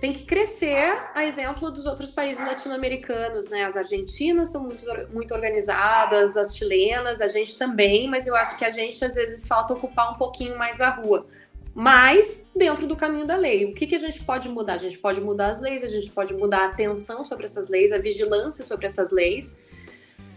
[0.00, 3.64] tem que crescer a exemplo dos outros países latino-americanos, né?
[3.64, 8.64] As argentinas são muito, muito organizadas, as chilenas, a gente também, mas eu acho que
[8.64, 11.26] a gente às vezes falta ocupar um pouquinho mais a rua.
[11.74, 13.66] Mas dentro do caminho da lei.
[13.66, 14.74] O que, que a gente pode mudar?
[14.74, 17.92] A gente pode mudar as leis, a gente pode mudar a atenção sobre essas leis,
[17.92, 19.62] a vigilância sobre essas leis.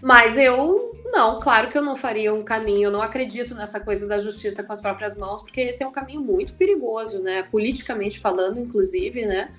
[0.03, 4.05] Mas eu, não, claro que eu não faria um caminho, eu não acredito nessa coisa
[4.05, 7.43] da justiça com as próprias mãos, porque esse é um caminho muito perigoso, né?
[7.49, 9.53] Politicamente falando, inclusive, né?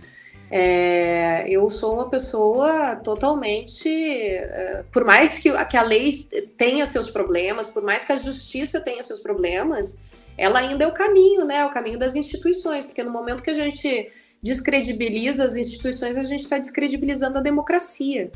[0.51, 3.89] É, eu sou uma pessoa totalmente.
[3.89, 6.11] É, por mais que, que a lei
[6.59, 10.05] tenha seus problemas, por mais que a justiça tenha seus problemas,
[10.37, 11.57] ela ainda é o caminho, né?
[11.57, 16.23] É o caminho das instituições, porque no momento que a gente descredibiliza as instituições, a
[16.23, 18.31] gente está descredibilizando a democracia.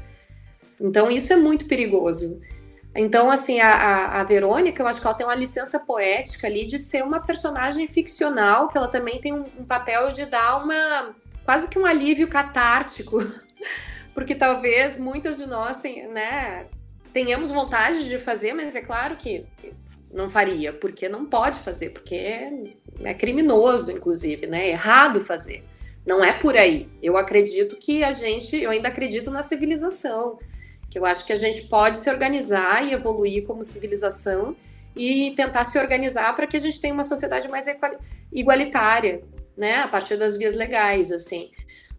[0.80, 2.40] Então isso é muito perigoso.
[2.94, 6.78] Então, assim, a, a, Verônica, eu acho que ela tem uma licença poética ali de
[6.78, 11.14] ser uma personagem ficcional, que ela também tem um, um papel de dar uma
[11.44, 13.24] quase que um alívio catártico,
[14.12, 16.66] porque talvez muitas de nós, assim, né,
[17.12, 19.46] tenhamos vontade de fazer, mas é claro que
[20.12, 22.52] não faria, porque não pode fazer, porque é,
[23.04, 25.62] é criminoso, inclusive, né, é errado fazer.
[26.06, 26.88] Não é por aí.
[27.02, 30.38] Eu acredito que a gente, eu ainda acredito na civilização
[30.90, 34.56] que eu acho que a gente pode se organizar e evoluir como civilização
[34.96, 37.66] e tentar se organizar para que a gente tenha uma sociedade mais
[38.32, 39.22] igualitária,
[39.56, 41.50] né, a partir das vias legais, assim.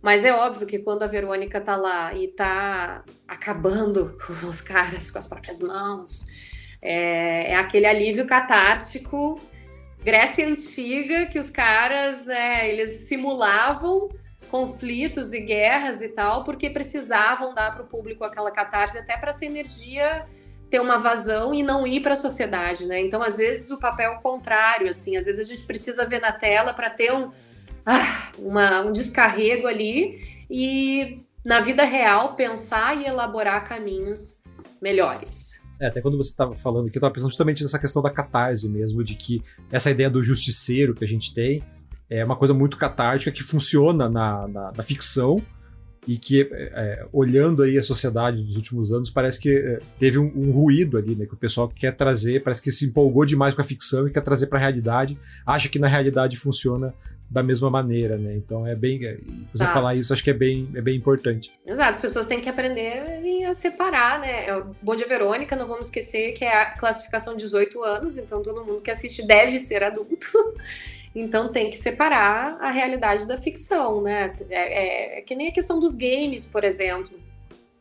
[0.02, 5.12] Mas é óbvio que quando a Verônica tá lá e tá acabando com os caras
[5.12, 6.25] com as próprias mãos,
[6.82, 9.39] é, é aquele alívio catártico
[10.04, 14.10] Grécia Antiga, que os caras, né, eles simulavam
[14.50, 19.30] conflitos e guerras e tal, porque precisavam dar para o público aquela catarse até para
[19.30, 20.26] essa energia
[20.70, 23.02] ter uma vazão e não ir para a sociedade, né?
[23.02, 26.20] Então, às vezes o papel é o contrário, assim, às vezes a gente precisa ver
[26.20, 27.32] na tela para ter um,
[27.86, 34.44] ah, uma, um descarrego ali e na vida real pensar e elaborar caminhos
[34.82, 35.60] melhores.
[35.82, 38.68] É, até quando você estava falando aqui, eu estava pensando justamente nessa questão da catarse
[38.68, 41.64] mesmo, de que essa ideia do justiceiro que a gente tem
[42.10, 45.41] é uma coisa muito catártica que funciona na, na, na ficção
[46.08, 50.17] e que, é, é olhando aí a sociedade dos últimos anos, parece que é, teve
[50.17, 51.26] um, um, ruído ali, né?
[51.26, 54.22] Que o pessoal quer trazer, parece que se empolgou demais com a ficção e quer
[54.22, 56.93] trazer para a realidade, acha que na realidade funciona
[57.30, 58.36] da mesma maneira, né?
[58.36, 59.06] Então é bem.
[59.06, 59.19] É,
[59.54, 61.54] você falar isso, acho que é bem, é bem importante.
[61.63, 64.48] Exato, as pessoas têm que aprender a separar, né?
[64.82, 68.82] Bom Dia Verônica, não vamos esquecer que é a classificação 18 anos, então todo mundo
[68.82, 70.28] que assiste deve ser adulto.
[71.15, 74.34] Então tem que separar a realidade da ficção, né?
[74.50, 77.19] É, é, é que nem a questão dos games, por exemplo.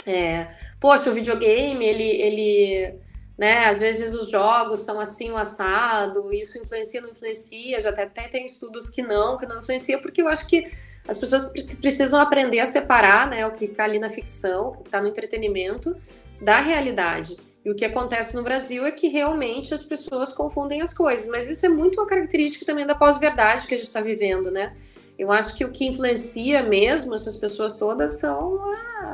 [0.07, 0.49] É,
[0.81, 2.95] poxa, o videogame, ele, ele
[3.38, 3.67] né?
[3.67, 8.27] Às vezes os jogos são assim, o assado, isso influencia, não influencia, já até, até
[8.27, 10.69] tem estudos que não, que não influencia, porque eu acho que
[11.07, 14.88] as pessoas precisam aprender a separar, né, o que está ali na ficção, o que
[14.88, 15.97] está no entretenimento,
[16.41, 17.37] da realidade.
[17.69, 21.51] E o que acontece no Brasil é que realmente as pessoas confundem as coisas, mas
[21.51, 24.75] isso é muito uma característica também da pós-verdade que a gente está vivendo, né?
[25.19, 28.59] Eu acho que o que influencia mesmo essas pessoas todas são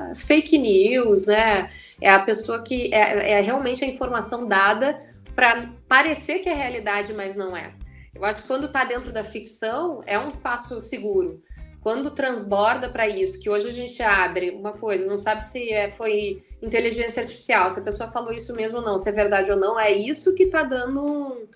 [0.08, 1.68] as fake news, né?
[2.00, 5.02] É a pessoa que é, é realmente a informação dada
[5.34, 7.74] para parecer que é realidade, mas não é.
[8.14, 11.42] Eu acho que quando está dentro da ficção é um espaço seguro.
[11.82, 15.90] Quando transborda para isso, que hoje a gente abre uma coisa, não sabe se é,
[15.90, 19.56] foi inteligência artificial, se a pessoa falou isso mesmo ou não, se é verdade ou
[19.56, 21.46] não, é isso que está dando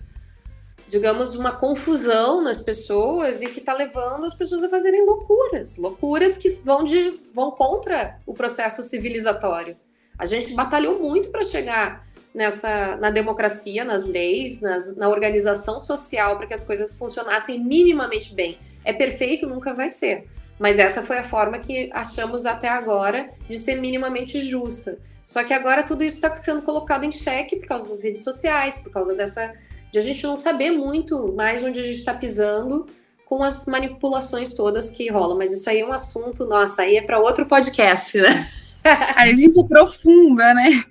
[0.89, 6.35] digamos, uma confusão nas pessoas e que está levando as pessoas a fazerem loucuras, loucuras
[6.35, 9.77] que vão, de, vão contra o processo civilizatório.
[10.17, 16.37] A gente batalhou muito para chegar nessa na democracia, nas leis, nas, na organização social
[16.37, 18.57] para que as coisas funcionassem minimamente bem.
[18.83, 20.27] É perfeito, nunca vai ser.
[20.59, 24.99] Mas essa foi a forma que achamos até agora de ser minimamente justa.
[25.25, 28.77] Só que agora tudo isso está sendo colocado em xeque por causa das redes sociais,
[28.77, 29.53] por causa dessa
[29.91, 32.85] de a gente não saber muito mais onde a gente está pisando
[33.25, 35.37] com as manipulações todas que rolam.
[35.37, 38.47] Mas isso aí é um assunto, nossa, aí é para outro podcast, né?
[39.15, 40.83] a gente aprofunda, né?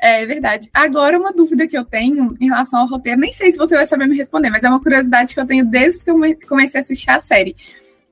[0.00, 0.68] É verdade.
[0.72, 3.84] Agora, uma dúvida que eu tenho em relação ao roteiro, nem sei se você vai
[3.84, 6.16] saber me responder, mas é uma curiosidade que eu tenho desde que eu
[6.48, 7.56] comecei a assistir a série.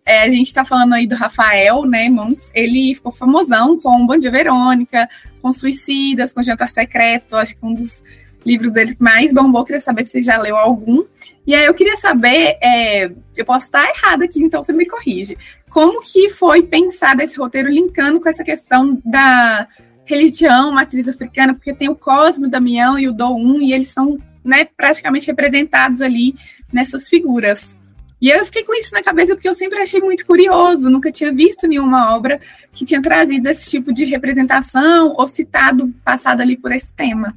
[0.06, 4.16] É, a gente está falando aí do Rafael, né, Montes, ele ficou famosão com Bom
[4.16, 5.08] Dia Verônica,
[5.42, 8.04] com Suicidas, com Jantar Secreto, acho que um dos
[8.46, 11.04] livros dele mais bombou, queria saber se você já leu algum.
[11.44, 15.36] E aí eu queria saber, é, eu posso estar errada aqui, então você me corrige.
[15.68, 19.66] Como que foi pensado esse roteiro linkando com essa questão da
[20.04, 24.16] religião, matriz africana, porque tem o Cosme, o Damião e o Doum, e eles são
[24.44, 26.36] né, praticamente representados ali
[26.72, 27.76] nessas figuras.
[28.20, 31.32] E eu fiquei com isso na cabeça porque eu sempre achei muito curioso, nunca tinha
[31.32, 32.40] visto nenhuma obra
[32.72, 37.36] que tinha trazido esse tipo de representação ou citado, passado ali por esse tema.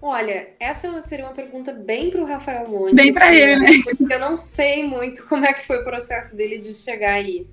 [0.00, 2.94] Olha, essa seria uma pergunta bem para o Rafael Monte.
[2.94, 3.70] Bem para ele, né?
[3.96, 7.46] Porque eu não sei muito como é que foi o processo dele de chegar aí.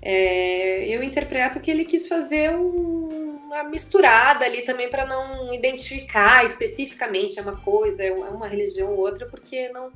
[0.00, 6.44] É, eu interpreto que ele quis fazer um, uma misturada ali também para não identificar
[6.44, 9.90] especificamente uma coisa, é uma religião ou outra, porque não,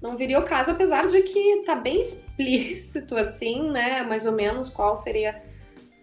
[0.00, 4.02] não viria o caso, apesar de que tá bem explícito assim, né?
[4.02, 5.42] Mais ou menos qual seria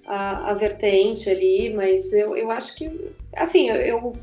[0.05, 4.17] a, a vertente ali, mas eu, eu acho que, assim, eu, eu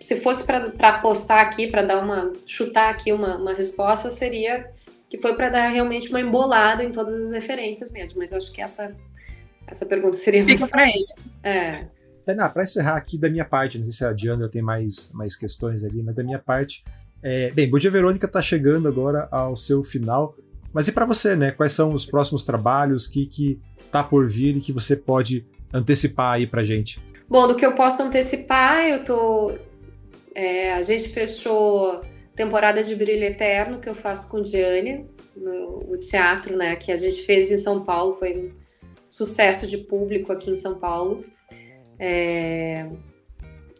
[0.00, 2.32] se fosse para apostar aqui, para dar uma.
[2.46, 4.70] chutar aqui uma, uma resposta, seria
[5.08, 8.18] que foi para dar realmente uma embolada em todas as referências mesmo.
[8.18, 8.94] Mas eu acho que essa,
[9.66, 10.70] essa pergunta seria Fica mais.
[10.70, 11.06] para ele.
[11.42, 11.86] É.
[12.24, 15.34] Tainá, para encerrar aqui da minha parte, não sei se a Diana tem mais, mais
[15.34, 16.84] questões ali, mas da minha parte.
[17.22, 20.36] É, bem, Bom Dia Verônica está chegando agora ao seu final.
[20.72, 21.50] Mas e para você, né?
[21.50, 23.06] Quais são os próximos trabalhos?
[23.06, 27.00] O que, que tá por vir e que você pode antecipar aí pra gente?
[27.28, 29.58] Bom, do que eu posso antecipar, eu tô
[30.38, 32.00] é, a gente fechou
[32.36, 35.04] temporada de Brilho Eterno, que eu faço com Diane,
[35.36, 38.52] no, o teatro, né, que a gente fez em São Paulo, foi um
[39.10, 41.24] sucesso de público aqui em São Paulo.
[41.98, 42.88] É,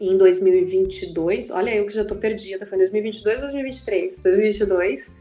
[0.00, 4.18] em 2022, olha eu que já tô perdida, foi em 2022 ou 2023?
[4.18, 5.18] 2022.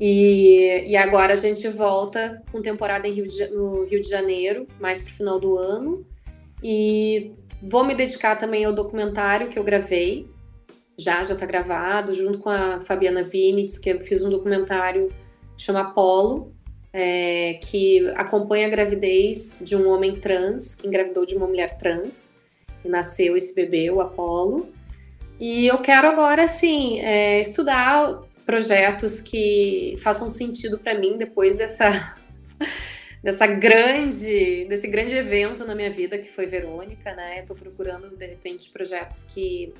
[0.00, 4.66] E, e agora a gente volta com temporada em Rio de, no Rio de Janeiro,
[4.80, 6.04] mais pro final do ano.
[6.62, 10.26] E vou me dedicar também ao documentário que eu gravei.
[10.98, 15.08] Já, já tá gravado, junto com a Fabiana Vinitz, que eu fiz um documentário
[15.56, 16.52] que chama Apolo,
[16.92, 22.38] é, que acompanha a gravidez de um homem trans, que engravidou de uma mulher trans,
[22.84, 24.68] e nasceu esse bebê, o Apolo.
[25.38, 32.16] E eu quero agora, assim, é, estudar projetos que façam sentido para mim depois dessa
[33.22, 37.40] dessa grande desse grande evento na minha vida que foi Verônica, né?
[37.40, 39.72] Estou procurando de repente projetos que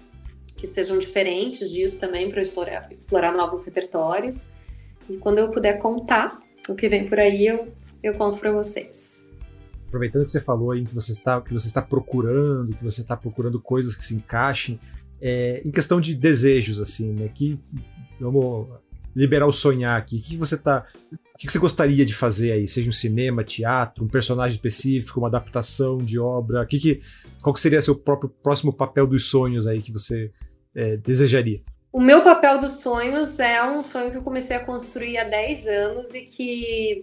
[0.57, 4.53] que sejam diferentes disso também para explorar explorar novos repertórios.
[5.11, 9.32] E quando eu puder contar o que vem por aí, eu eu conto para vocês.
[9.93, 13.15] Aproveitando que você falou aí que você está que você está procurando, que você está
[13.15, 14.81] procurando coisas que se encaixem
[15.21, 17.29] é, em questão de desejos assim, né?
[17.29, 17.61] Que
[18.19, 18.71] vamos
[19.15, 20.17] liberar o sonhar aqui.
[20.17, 20.83] O que você tá.
[21.13, 22.67] O que você gostaria de fazer aí?
[22.67, 26.65] Seja um cinema, teatro, um personagem específico, uma adaptação de obra?
[26.65, 27.03] Que que,
[27.43, 30.33] qual que seria seu próprio próximo papel dos sonhos aí que você
[30.75, 31.61] é, desejaria?
[31.93, 35.67] O meu papel dos sonhos é um sonho que eu comecei a construir há 10
[35.67, 37.03] anos e que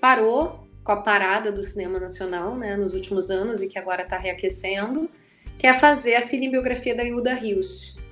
[0.00, 4.18] parou com a parada do cinema nacional, né, nos últimos anos e que agora está
[4.18, 5.10] reaquecendo,
[5.58, 8.04] que é fazer a cinebiografia da Hilda Hilst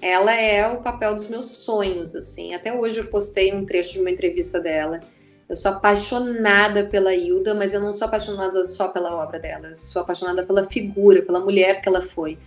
[0.00, 2.54] ela é o papel dos meus sonhos, assim.
[2.54, 5.00] Até hoje eu postei um trecho de uma entrevista dela.
[5.48, 9.68] Eu sou apaixonada pela Hilda, mas eu não sou apaixonada só pela obra dela.
[9.68, 12.38] Eu sou apaixonada pela figura, pela mulher que ela foi.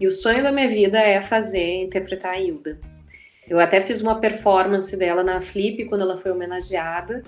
[0.00, 2.78] E o sonho da minha vida é fazer, interpretar a Hilda.
[3.48, 7.22] Eu até fiz uma performance dela na Flip quando ela foi homenageada.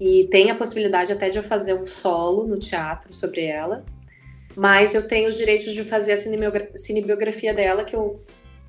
[0.00, 3.84] E tem a possibilidade até de eu fazer um solo no teatro sobre ela.
[4.54, 6.16] Mas eu tenho os direitos de fazer a
[6.76, 8.18] cinebiografia dela, que eu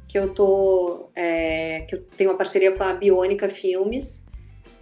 [0.07, 4.27] que eu tô é, que eu tenho uma parceria com a Biônica Filmes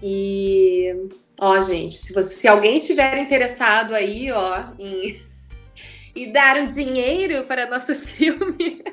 [0.01, 0.93] e
[1.39, 5.19] ó gente se você se alguém estiver interessado aí ó em
[6.15, 8.83] e dar um dinheiro para nosso filme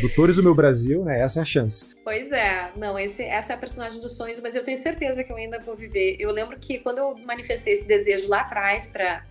[0.00, 1.20] Doutores do meu Brasil, né?
[1.20, 1.94] Essa é a chance.
[2.02, 5.30] Pois é, não, esse, essa é a personagem dos sonhos, mas eu tenho certeza que
[5.30, 6.16] eu ainda vou viver.
[6.18, 9.24] Eu lembro que quando eu manifestei esse desejo lá atrás para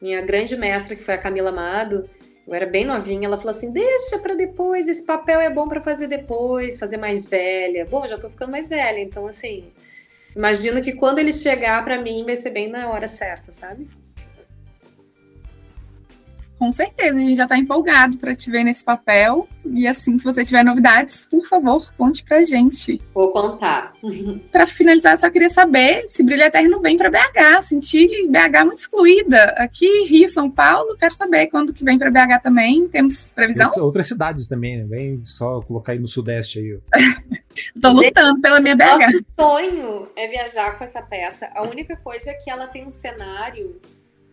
[0.00, 2.10] minha grande mestra, que foi a Camila Amado,
[2.46, 5.80] eu era bem novinha, ela falou assim: deixa para depois, esse papel é bom para
[5.80, 7.86] fazer depois, fazer mais velha.
[7.86, 9.72] Bom, já tô ficando mais velha, então assim,
[10.34, 13.86] imagino que quando ele chegar para mim vai ser bem na hora certa, sabe?
[16.62, 19.48] Com certeza, a gente já está empolgado para te ver nesse papel.
[19.66, 23.02] E assim que você tiver novidades, por favor, conte pra gente.
[23.12, 23.92] Vou contar.
[24.52, 27.62] para finalizar, só queria saber se Brilho Eterno vem para BH.
[27.62, 29.42] Senti BH muito excluída.
[29.56, 32.86] Aqui, Rio, São Paulo, quero saber quando que vem para BH também.
[32.86, 33.64] Temos previsão?
[33.64, 34.84] Outras, outras cidades também, né?
[34.84, 36.78] Vem só colocar aí no Sudeste aí.
[37.82, 38.84] Tô lutando pela minha BH.
[38.84, 41.50] Nosso sonho é viajar com essa peça.
[41.56, 43.80] A única coisa é que ela tem um cenário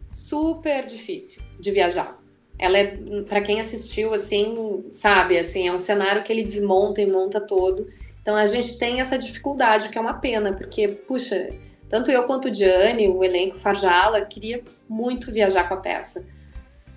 [0.10, 2.20] super difícil de viajar.
[2.58, 7.06] Ela é, para quem assistiu, assim, sabe, assim, é um cenário que ele desmonta e
[7.06, 7.88] monta todo.
[8.22, 11.52] Então a gente tem essa dificuldade, que é uma pena, porque, puxa,
[11.88, 16.28] tanto eu quanto o Diane, o elenco Farjala, queria muito viajar com a peça.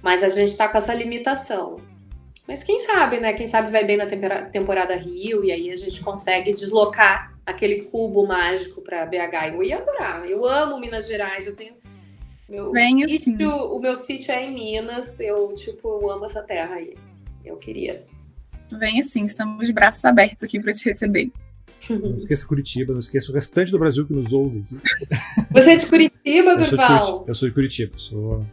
[0.03, 1.77] Mas a gente está com essa limitação.
[2.49, 3.35] Mas quem sabe, né?
[3.35, 4.07] Quem sabe vai bem na
[4.47, 9.55] temporada Rio e aí a gente consegue deslocar aquele cubo mágico para BH.
[9.55, 10.29] Eu ia adorar.
[10.29, 11.47] Eu amo Minas Gerais.
[11.47, 11.77] Eu tenho
[12.53, 13.45] meu Bem sítio, assim.
[13.47, 15.19] O meu sítio é em Minas.
[15.21, 16.95] Eu, tipo, eu amo essa terra aí.
[17.43, 18.05] Eu queria.
[18.79, 21.31] Vem assim, estamos de braços abertos aqui para te receber.
[21.89, 24.65] Não esqueça Curitiba, não esqueça o restante do Brasil que nos ouve.
[25.51, 27.25] Você é de Curitiba, Durval?
[27.27, 28.47] Eu sou de Curitiba, sou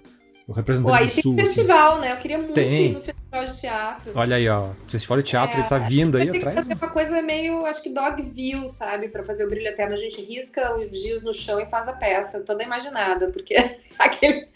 [0.50, 1.36] o representante Pô, aí do tem Sul.
[1.36, 2.02] festival, assim.
[2.02, 2.12] né?
[2.14, 2.88] Eu queria muito tem.
[2.88, 4.12] ir no festival de teatro.
[4.16, 4.64] Olha aí, ó.
[4.64, 6.56] O festival de teatro é, ele tá vindo aí tem atrás.
[6.56, 9.10] Tem que fazer uma coisa meio, acho que dog view, sabe?
[9.10, 9.94] Pra fazer o brilho eterno.
[9.94, 12.44] A gente risca os dias no chão e faz a peça.
[12.44, 13.54] Toda imaginada, porque
[14.00, 14.48] aquele...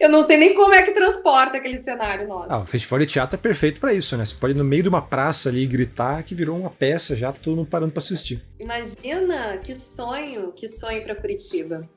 [0.00, 2.48] eu não sei nem como é que transporta aquele cenário nosso.
[2.50, 4.24] Ah, o festival de teatro é perfeito para isso, né?
[4.24, 7.30] Você pode ir no meio de uma praça ali gritar que virou uma peça já,
[7.30, 8.42] tá todo mundo parando pra assistir.
[8.58, 11.88] Imagina que sonho, que sonho para Curitiba.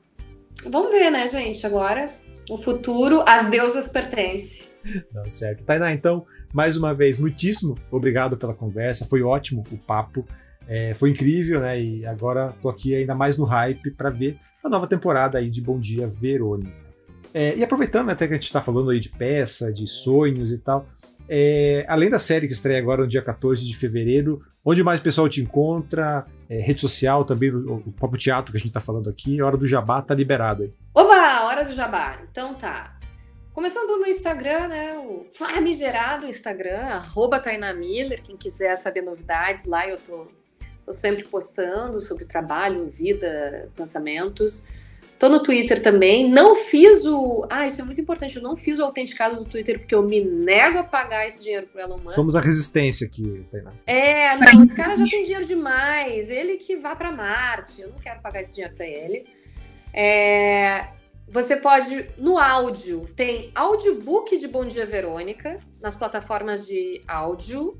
[0.66, 1.66] Vamos ver, né, gente?
[1.66, 2.10] Agora
[2.50, 4.68] o futuro às deusas pertence.
[5.14, 5.62] Não, certo.
[5.62, 9.06] Tainá, então, mais uma vez, muitíssimo obrigado pela conversa.
[9.06, 10.26] Foi ótimo o papo.
[10.66, 11.80] É, foi incrível, né?
[11.80, 15.60] E agora tô aqui ainda mais no hype para ver a nova temporada aí de
[15.60, 16.72] Bom Dia Verônica.
[17.32, 20.58] É, e aproveitando até que a gente está falando aí de peça, de sonhos e
[20.58, 20.88] tal,
[21.32, 25.02] é, além da série que estreia agora no dia 14 de fevereiro, onde mais o
[25.02, 26.26] pessoal te encontra?
[26.48, 29.46] É, rede social também, o, o próprio teatro que a gente está falando aqui, a
[29.46, 30.72] hora do jabá tá liberado aí.
[30.92, 32.18] Oba, hora do jabá.
[32.28, 32.98] Então tá.
[33.52, 34.98] Começando pelo meu Instagram, né?
[34.98, 38.20] O famigerado Instagram, arroba Taina Miller.
[38.22, 40.26] Quem quiser saber novidades, lá eu tô,
[40.84, 44.89] tô sempre postando sobre trabalho, vida, pensamentos.
[45.20, 46.30] Tô no Twitter também.
[46.30, 47.46] Não fiz o.
[47.50, 48.36] Ah, isso é muito importante.
[48.36, 51.66] Eu não fiz o autenticado do Twitter porque eu me nego a pagar esse dinheiro
[51.66, 52.14] pro Elon Musk.
[52.14, 53.70] Somos a resistência aqui, Tainá.
[53.86, 56.30] É, não, esse cara já tem dinheiro demais.
[56.30, 57.82] Ele que vá para Marte.
[57.82, 59.26] Eu não quero pagar esse dinheiro para ele.
[59.92, 60.88] É,
[61.28, 67.78] você pode, no áudio, tem audiobook de Bom Dia Verônica, nas plataformas de áudio.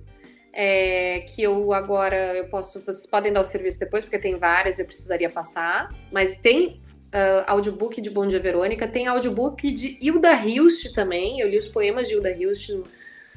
[0.52, 2.84] É, que eu agora eu posso.
[2.84, 5.88] Vocês podem dar o serviço depois, porque tem várias, eu precisaria passar.
[6.12, 6.82] Mas tem
[7.14, 11.40] uh, audiobook de Bom Dia Verônica, tem audiobook de Hilda Hilst também.
[11.40, 12.84] Eu li os poemas de Hilda Hilst no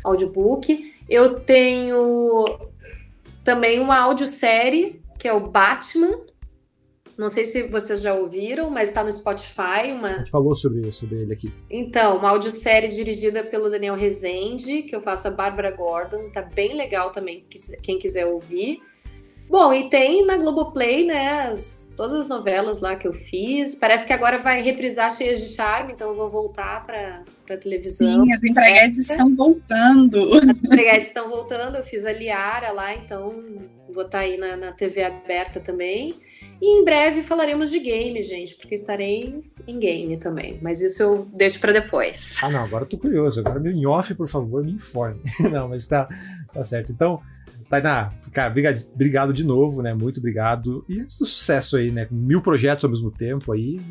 [0.03, 0.93] audiobook.
[1.09, 2.45] Eu tenho
[3.43, 6.21] também uma audiosérie, que é o Batman.
[7.15, 9.91] Não sei se vocês já ouviram, mas está no Spotify.
[9.91, 10.09] Uma...
[10.09, 11.53] A gente falou sobre, sobre ele aqui.
[11.69, 16.32] Então, uma audiosérie dirigida pelo Daniel Rezende, que eu faço a Bárbara Gordon.
[16.32, 17.45] Tá bem legal também,
[17.84, 18.82] quem quiser ouvir.
[19.50, 23.76] Bom, e tem na Globoplay, né, as, todas as novelas lá que eu fiz.
[23.76, 28.24] Parece que agora vai reprisar Cheias de Charme, então eu vou voltar para para televisão.
[28.24, 29.02] Sim, as empregadas é.
[29.02, 30.34] estão voltando.
[30.38, 33.44] As empregadas estão voltando, eu fiz a Liara lá, então
[33.89, 36.16] vou estar tá aí na, na TV aberta também.
[36.62, 40.58] E em breve falaremos de game, gente, porque estarei em game também.
[40.62, 42.39] Mas isso eu deixo para depois.
[42.41, 43.41] Ah, não, agora eu tô curioso.
[43.41, 45.22] Agora em off, por favor, me informe.
[45.52, 46.08] não, mas tá,
[46.54, 46.91] tá certo.
[46.91, 47.22] Então,
[47.74, 49.95] Tainá, cara, obrigado, obrigado de novo, né?
[49.95, 50.86] Muito obrigado.
[50.88, 52.07] E sucesso aí, né?
[52.11, 53.82] Mil projetos ao mesmo tempo aí.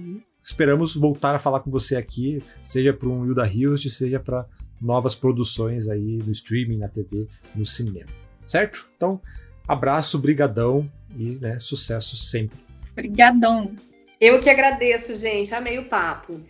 [0.40, 4.46] esperamos voltar a falar com você aqui, seja para um Hilda Hilst, seja para
[4.80, 7.26] novas produções aí no streaming, na TV,
[7.56, 8.10] no cinema.
[8.44, 8.88] Certo?
[8.96, 9.20] Então,
[9.66, 12.58] abraço, brigadão e né, sucesso sempre.
[12.92, 13.74] Obrigadão.
[14.20, 15.52] Eu que agradeço, gente.
[15.52, 16.40] Amei o papo.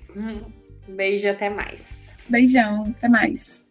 [0.87, 2.15] beijo e até mais.
[2.29, 3.63] Beijão, até mais.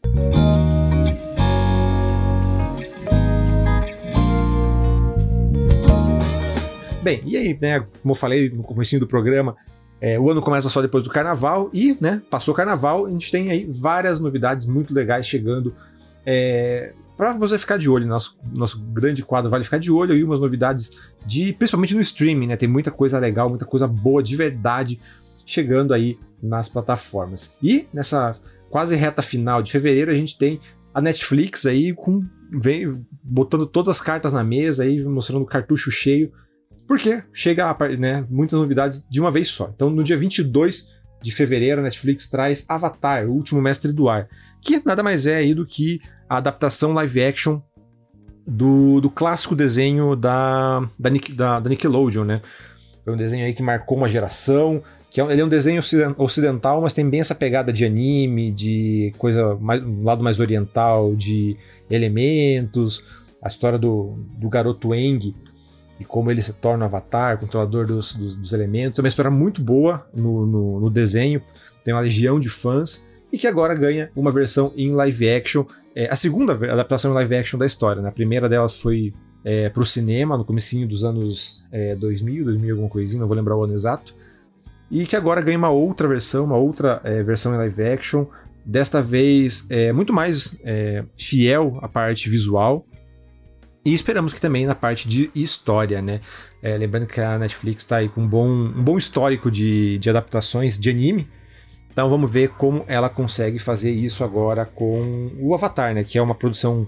[7.02, 9.56] Bem, e aí, né, como eu falei no começo do programa,
[9.99, 13.32] é, o ano começa só depois do carnaval e, né, passou o carnaval, a gente
[13.32, 15.76] tem aí várias novidades muito legais chegando
[16.24, 18.06] é, para você ficar de olho.
[18.08, 22.47] Nosso, nosso grande quadro vale ficar de olho aí, umas novidades de, principalmente no streaming,
[22.47, 22.56] né?
[22.56, 24.99] Tem muita coisa legal, muita coisa boa de verdade
[25.43, 27.58] chegando aí nas plataformas.
[27.62, 28.36] E nessa
[28.70, 30.60] quase reta final de fevereiro a gente tem
[30.93, 35.89] a Netflix aí com vem botando todas as cartas na mesa aí, mostrando o cartucho
[35.89, 36.32] cheio
[36.92, 39.72] porque chega a, né, muitas novidades de uma vez só.
[39.74, 40.89] Então, no dia 22
[41.22, 44.28] de fevereiro, a Netflix traz Avatar, o último mestre do ar,
[44.62, 47.62] que nada mais é aí do que a adaptação live action
[48.46, 52.42] do, do clássico desenho da, da, da, da Nickelodeon, né?
[53.06, 55.82] Foi um desenho aí que marcou uma geração, que é, ele é um desenho
[56.18, 61.16] ocidental, mas tem bem essa pegada de anime, de coisa mais, um lado mais oriental,
[61.16, 61.56] de
[61.89, 63.02] elementos,
[63.42, 65.34] a história do, do garoto Eng,
[66.02, 68.97] e como ele se torna o avatar, controlador dos, dos, dos elementos.
[68.97, 71.39] É uma história muito boa no, no, no, desenho,
[71.86, 75.64] tem uma legião de fãs, e que agora ganha uma versão em live action.
[75.95, 78.02] É, a segunda adaptação em live action da história.
[78.02, 78.10] Né?
[78.10, 79.14] A primeira delas foi
[79.45, 83.38] é, para o cinema, no comecinho dos anos é, 2000, 2000 alguma coisinha, não vou
[83.38, 84.16] lembrar o ano exato.
[84.89, 88.26] E que agora ganha uma outra versão, uma outra é, versão em live action,
[88.66, 92.88] desta vez é muito mais é, fiel à parte visual,
[93.84, 96.22] e esperamos que também na parte de história, né?
[96.62, 100.10] É, lembrando que a Netflix está aí com um bom, um bom histórico de, de
[100.10, 101.28] adaptações de anime.
[101.92, 106.04] Então vamos ver como ela consegue fazer isso agora com o Avatar, né?
[106.04, 106.88] Que é uma produção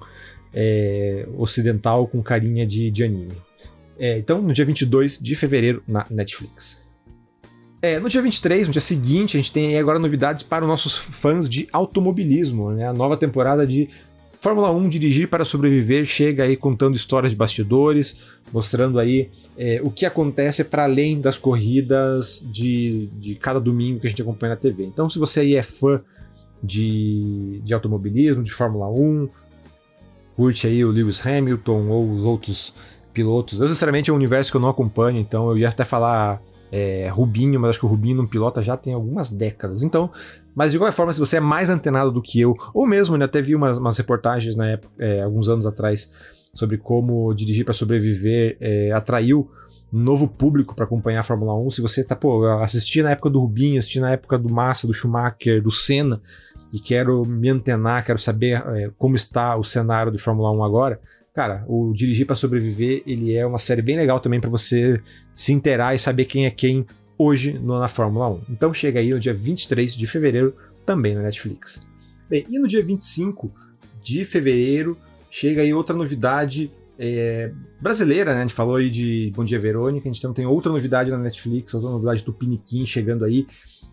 [0.53, 3.35] é, ocidental com carinha de, de anime.
[3.97, 6.83] É, então, no dia 22 de fevereiro, na Netflix.
[7.81, 10.95] É, no dia 23, no dia seguinte, a gente tem agora novidades para os nossos
[10.95, 12.87] fãs de automobilismo, né?
[12.87, 13.89] A nova temporada de
[14.43, 18.19] Fórmula 1 Dirigir para Sobreviver chega aí contando histórias de bastidores,
[18.51, 24.07] mostrando aí é, o que acontece para além das corridas de, de cada domingo que
[24.07, 24.83] a gente acompanha na TV.
[24.83, 26.01] Então, se você aí é fã
[26.61, 29.29] de, de automobilismo, de Fórmula 1,
[30.35, 32.75] curte aí o Lewis Hamilton ou os outros
[33.13, 33.61] pilotos.
[33.61, 36.41] Eu, sinceramente, é um universo que eu não acompanho, então eu ia até falar
[36.75, 39.83] é, Rubinho, mas acho que o Rubinho não pilota já tem algumas décadas.
[39.83, 40.09] Então,
[40.55, 43.25] mas de qualquer forma, se você é mais antenado do que eu, ou mesmo, né,
[43.25, 46.11] até vi umas, umas reportagens na época, é, alguns anos atrás,
[46.51, 49.51] sobre como dirigir para sobreviver é, atraiu
[49.91, 51.69] novo público para acompanhar a Fórmula 1.
[51.69, 54.95] Se você tá, pô, assistia na época do Rubinho, assistia na época do Massa, do
[54.95, 56.19] Schumacher, do Senna,
[56.73, 60.99] e quero me antenar, quero saber é, como está o cenário de Fórmula 1 agora,
[61.33, 65.01] cara, o Dirigir para Sobreviver, ele é uma série bem legal também para você
[65.33, 66.85] se inteirar e saber quem é quem
[67.17, 68.41] hoje na Fórmula 1.
[68.51, 70.55] Então chega aí no dia 23 de fevereiro,
[70.85, 71.81] também na Netflix.
[72.29, 73.51] Bem, e no dia 25
[74.01, 74.97] de fevereiro
[75.29, 78.39] chega aí outra novidade é, brasileira, né?
[78.39, 81.73] A gente falou aí de Bom Dia Verônica, a gente tem outra novidade na Netflix,
[81.73, 83.47] outra novidade do Piniquim chegando aí,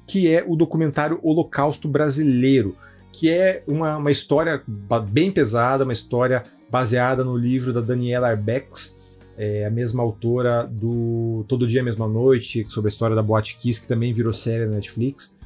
[0.06, 2.76] que é o documentário Holocausto Brasileiro,
[3.12, 4.62] que é uma, uma história
[5.10, 8.98] bem pesada, uma história baseada no livro da Daniela Arbex,
[9.36, 13.80] é, a mesma autora do Todo Dia Mesma Noite, sobre a história da Boate Kiss,
[13.80, 15.36] que também virou série na Netflix,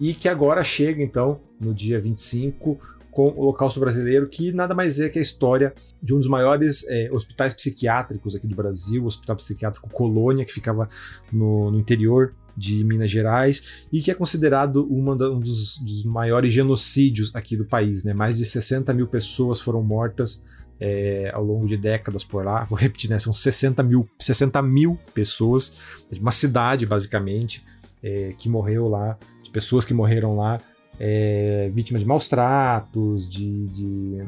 [0.00, 2.78] e que agora chega então no dia 25
[3.14, 5.72] com o Holocausto Brasileiro, que nada mais é que a história
[6.02, 10.52] de um dos maiores é, hospitais psiquiátricos aqui do Brasil, o Hospital Psiquiátrico Colônia, que
[10.52, 10.88] ficava
[11.32, 14.82] no, no interior de Minas Gerais e que é considerado
[15.16, 18.04] da, um dos, dos, maiores genocídios aqui do país.
[18.04, 18.12] Né?
[18.12, 20.42] Mais de 60 mil pessoas foram mortas
[20.80, 22.64] é, ao longo de décadas por lá.
[22.64, 23.18] Vou repetir, né?
[23.18, 25.76] são 60 mil, 60 mil pessoas,
[26.20, 27.64] uma cidade basicamente,
[28.02, 30.60] é, que morreu lá, de pessoas que morreram lá
[30.98, 34.24] é, vítimas de maus tratos, de, de,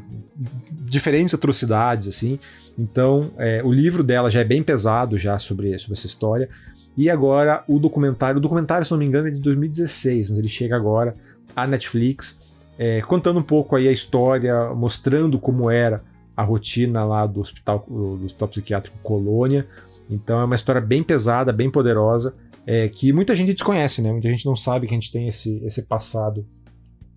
[0.69, 2.39] diferentes atrocidades, assim.
[2.77, 6.49] Então, é, o livro dela já é bem pesado já sobre, sobre essa história.
[6.97, 10.47] E agora o documentário, o documentário, se não me engano, é de 2016, mas ele
[10.47, 11.15] chega agora
[11.55, 12.43] à Netflix,
[12.77, 16.03] é, contando um pouco aí a história, mostrando como era
[16.35, 19.67] a rotina lá do hospital, do hospital psiquiátrico Colônia.
[20.09, 22.33] Então é uma história bem pesada, bem poderosa,
[22.65, 24.11] é, que muita gente desconhece, né?
[24.11, 26.45] Muita gente não sabe que a gente tem esse, esse passado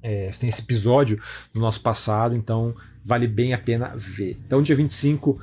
[0.02, 1.20] é, tem esse episódio
[1.52, 2.74] do nosso passado, então
[3.04, 4.38] vale bem a pena ver.
[4.46, 5.38] Então, dia 25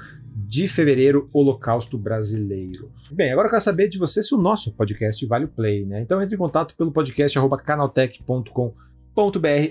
[0.48, 2.90] de fevereiro, Holocausto Brasileiro.
[3.12, 6.02] Bem, agora eu quero saber de você se o nosso podcast vale o play, né?
[6.02, 8.72] Então entre em contato pelo podcast canaltech.com.br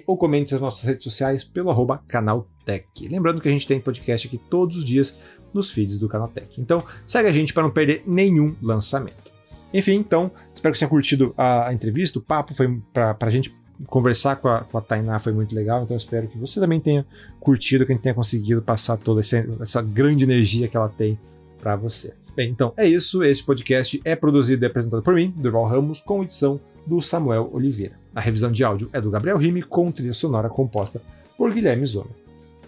[0.07, 3.09] ou comente nas nossas redes sociais pelo arroba canaltech.
[3.09, 5.19] Lembrando que a gente tem podcast aqui todos os dias
[5.55, 6.61] nos feeds do Canaltech.
[6.61, 9.33] Então segue a gente para não perder nenhum lançamento.
[9.73, 13.31] Enfim, então, espero que você tenha curtido a, a entrevista, o papo foi para a
[13.31, 13.57] gente
[13.87, 17.05] conversar com a, com a Tainá foi muito legal, então espero que você também tenha
[17.41, 21.19] curtido, que a gente tenha conseguido passar toda essa, essa grande energia que ela tem
[21.61, 22.15] para você.
[22.35, 23.25] Bem, então é isso.
[23.25, 27.99] Esse podcast é produzido e apresentado por mim, Durval Ramos, com edição do Samuel Oliveira.
[28.15, 31.01] A revisão de áudio é do Gabriel Rime, com trilha sonora composta
[31.37, 32.11] por Guilherme Zona.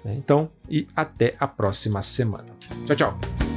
[0.04, 2.48] Então, e até a próxima semana.
[2.86, 3.47] Tchau, tchau!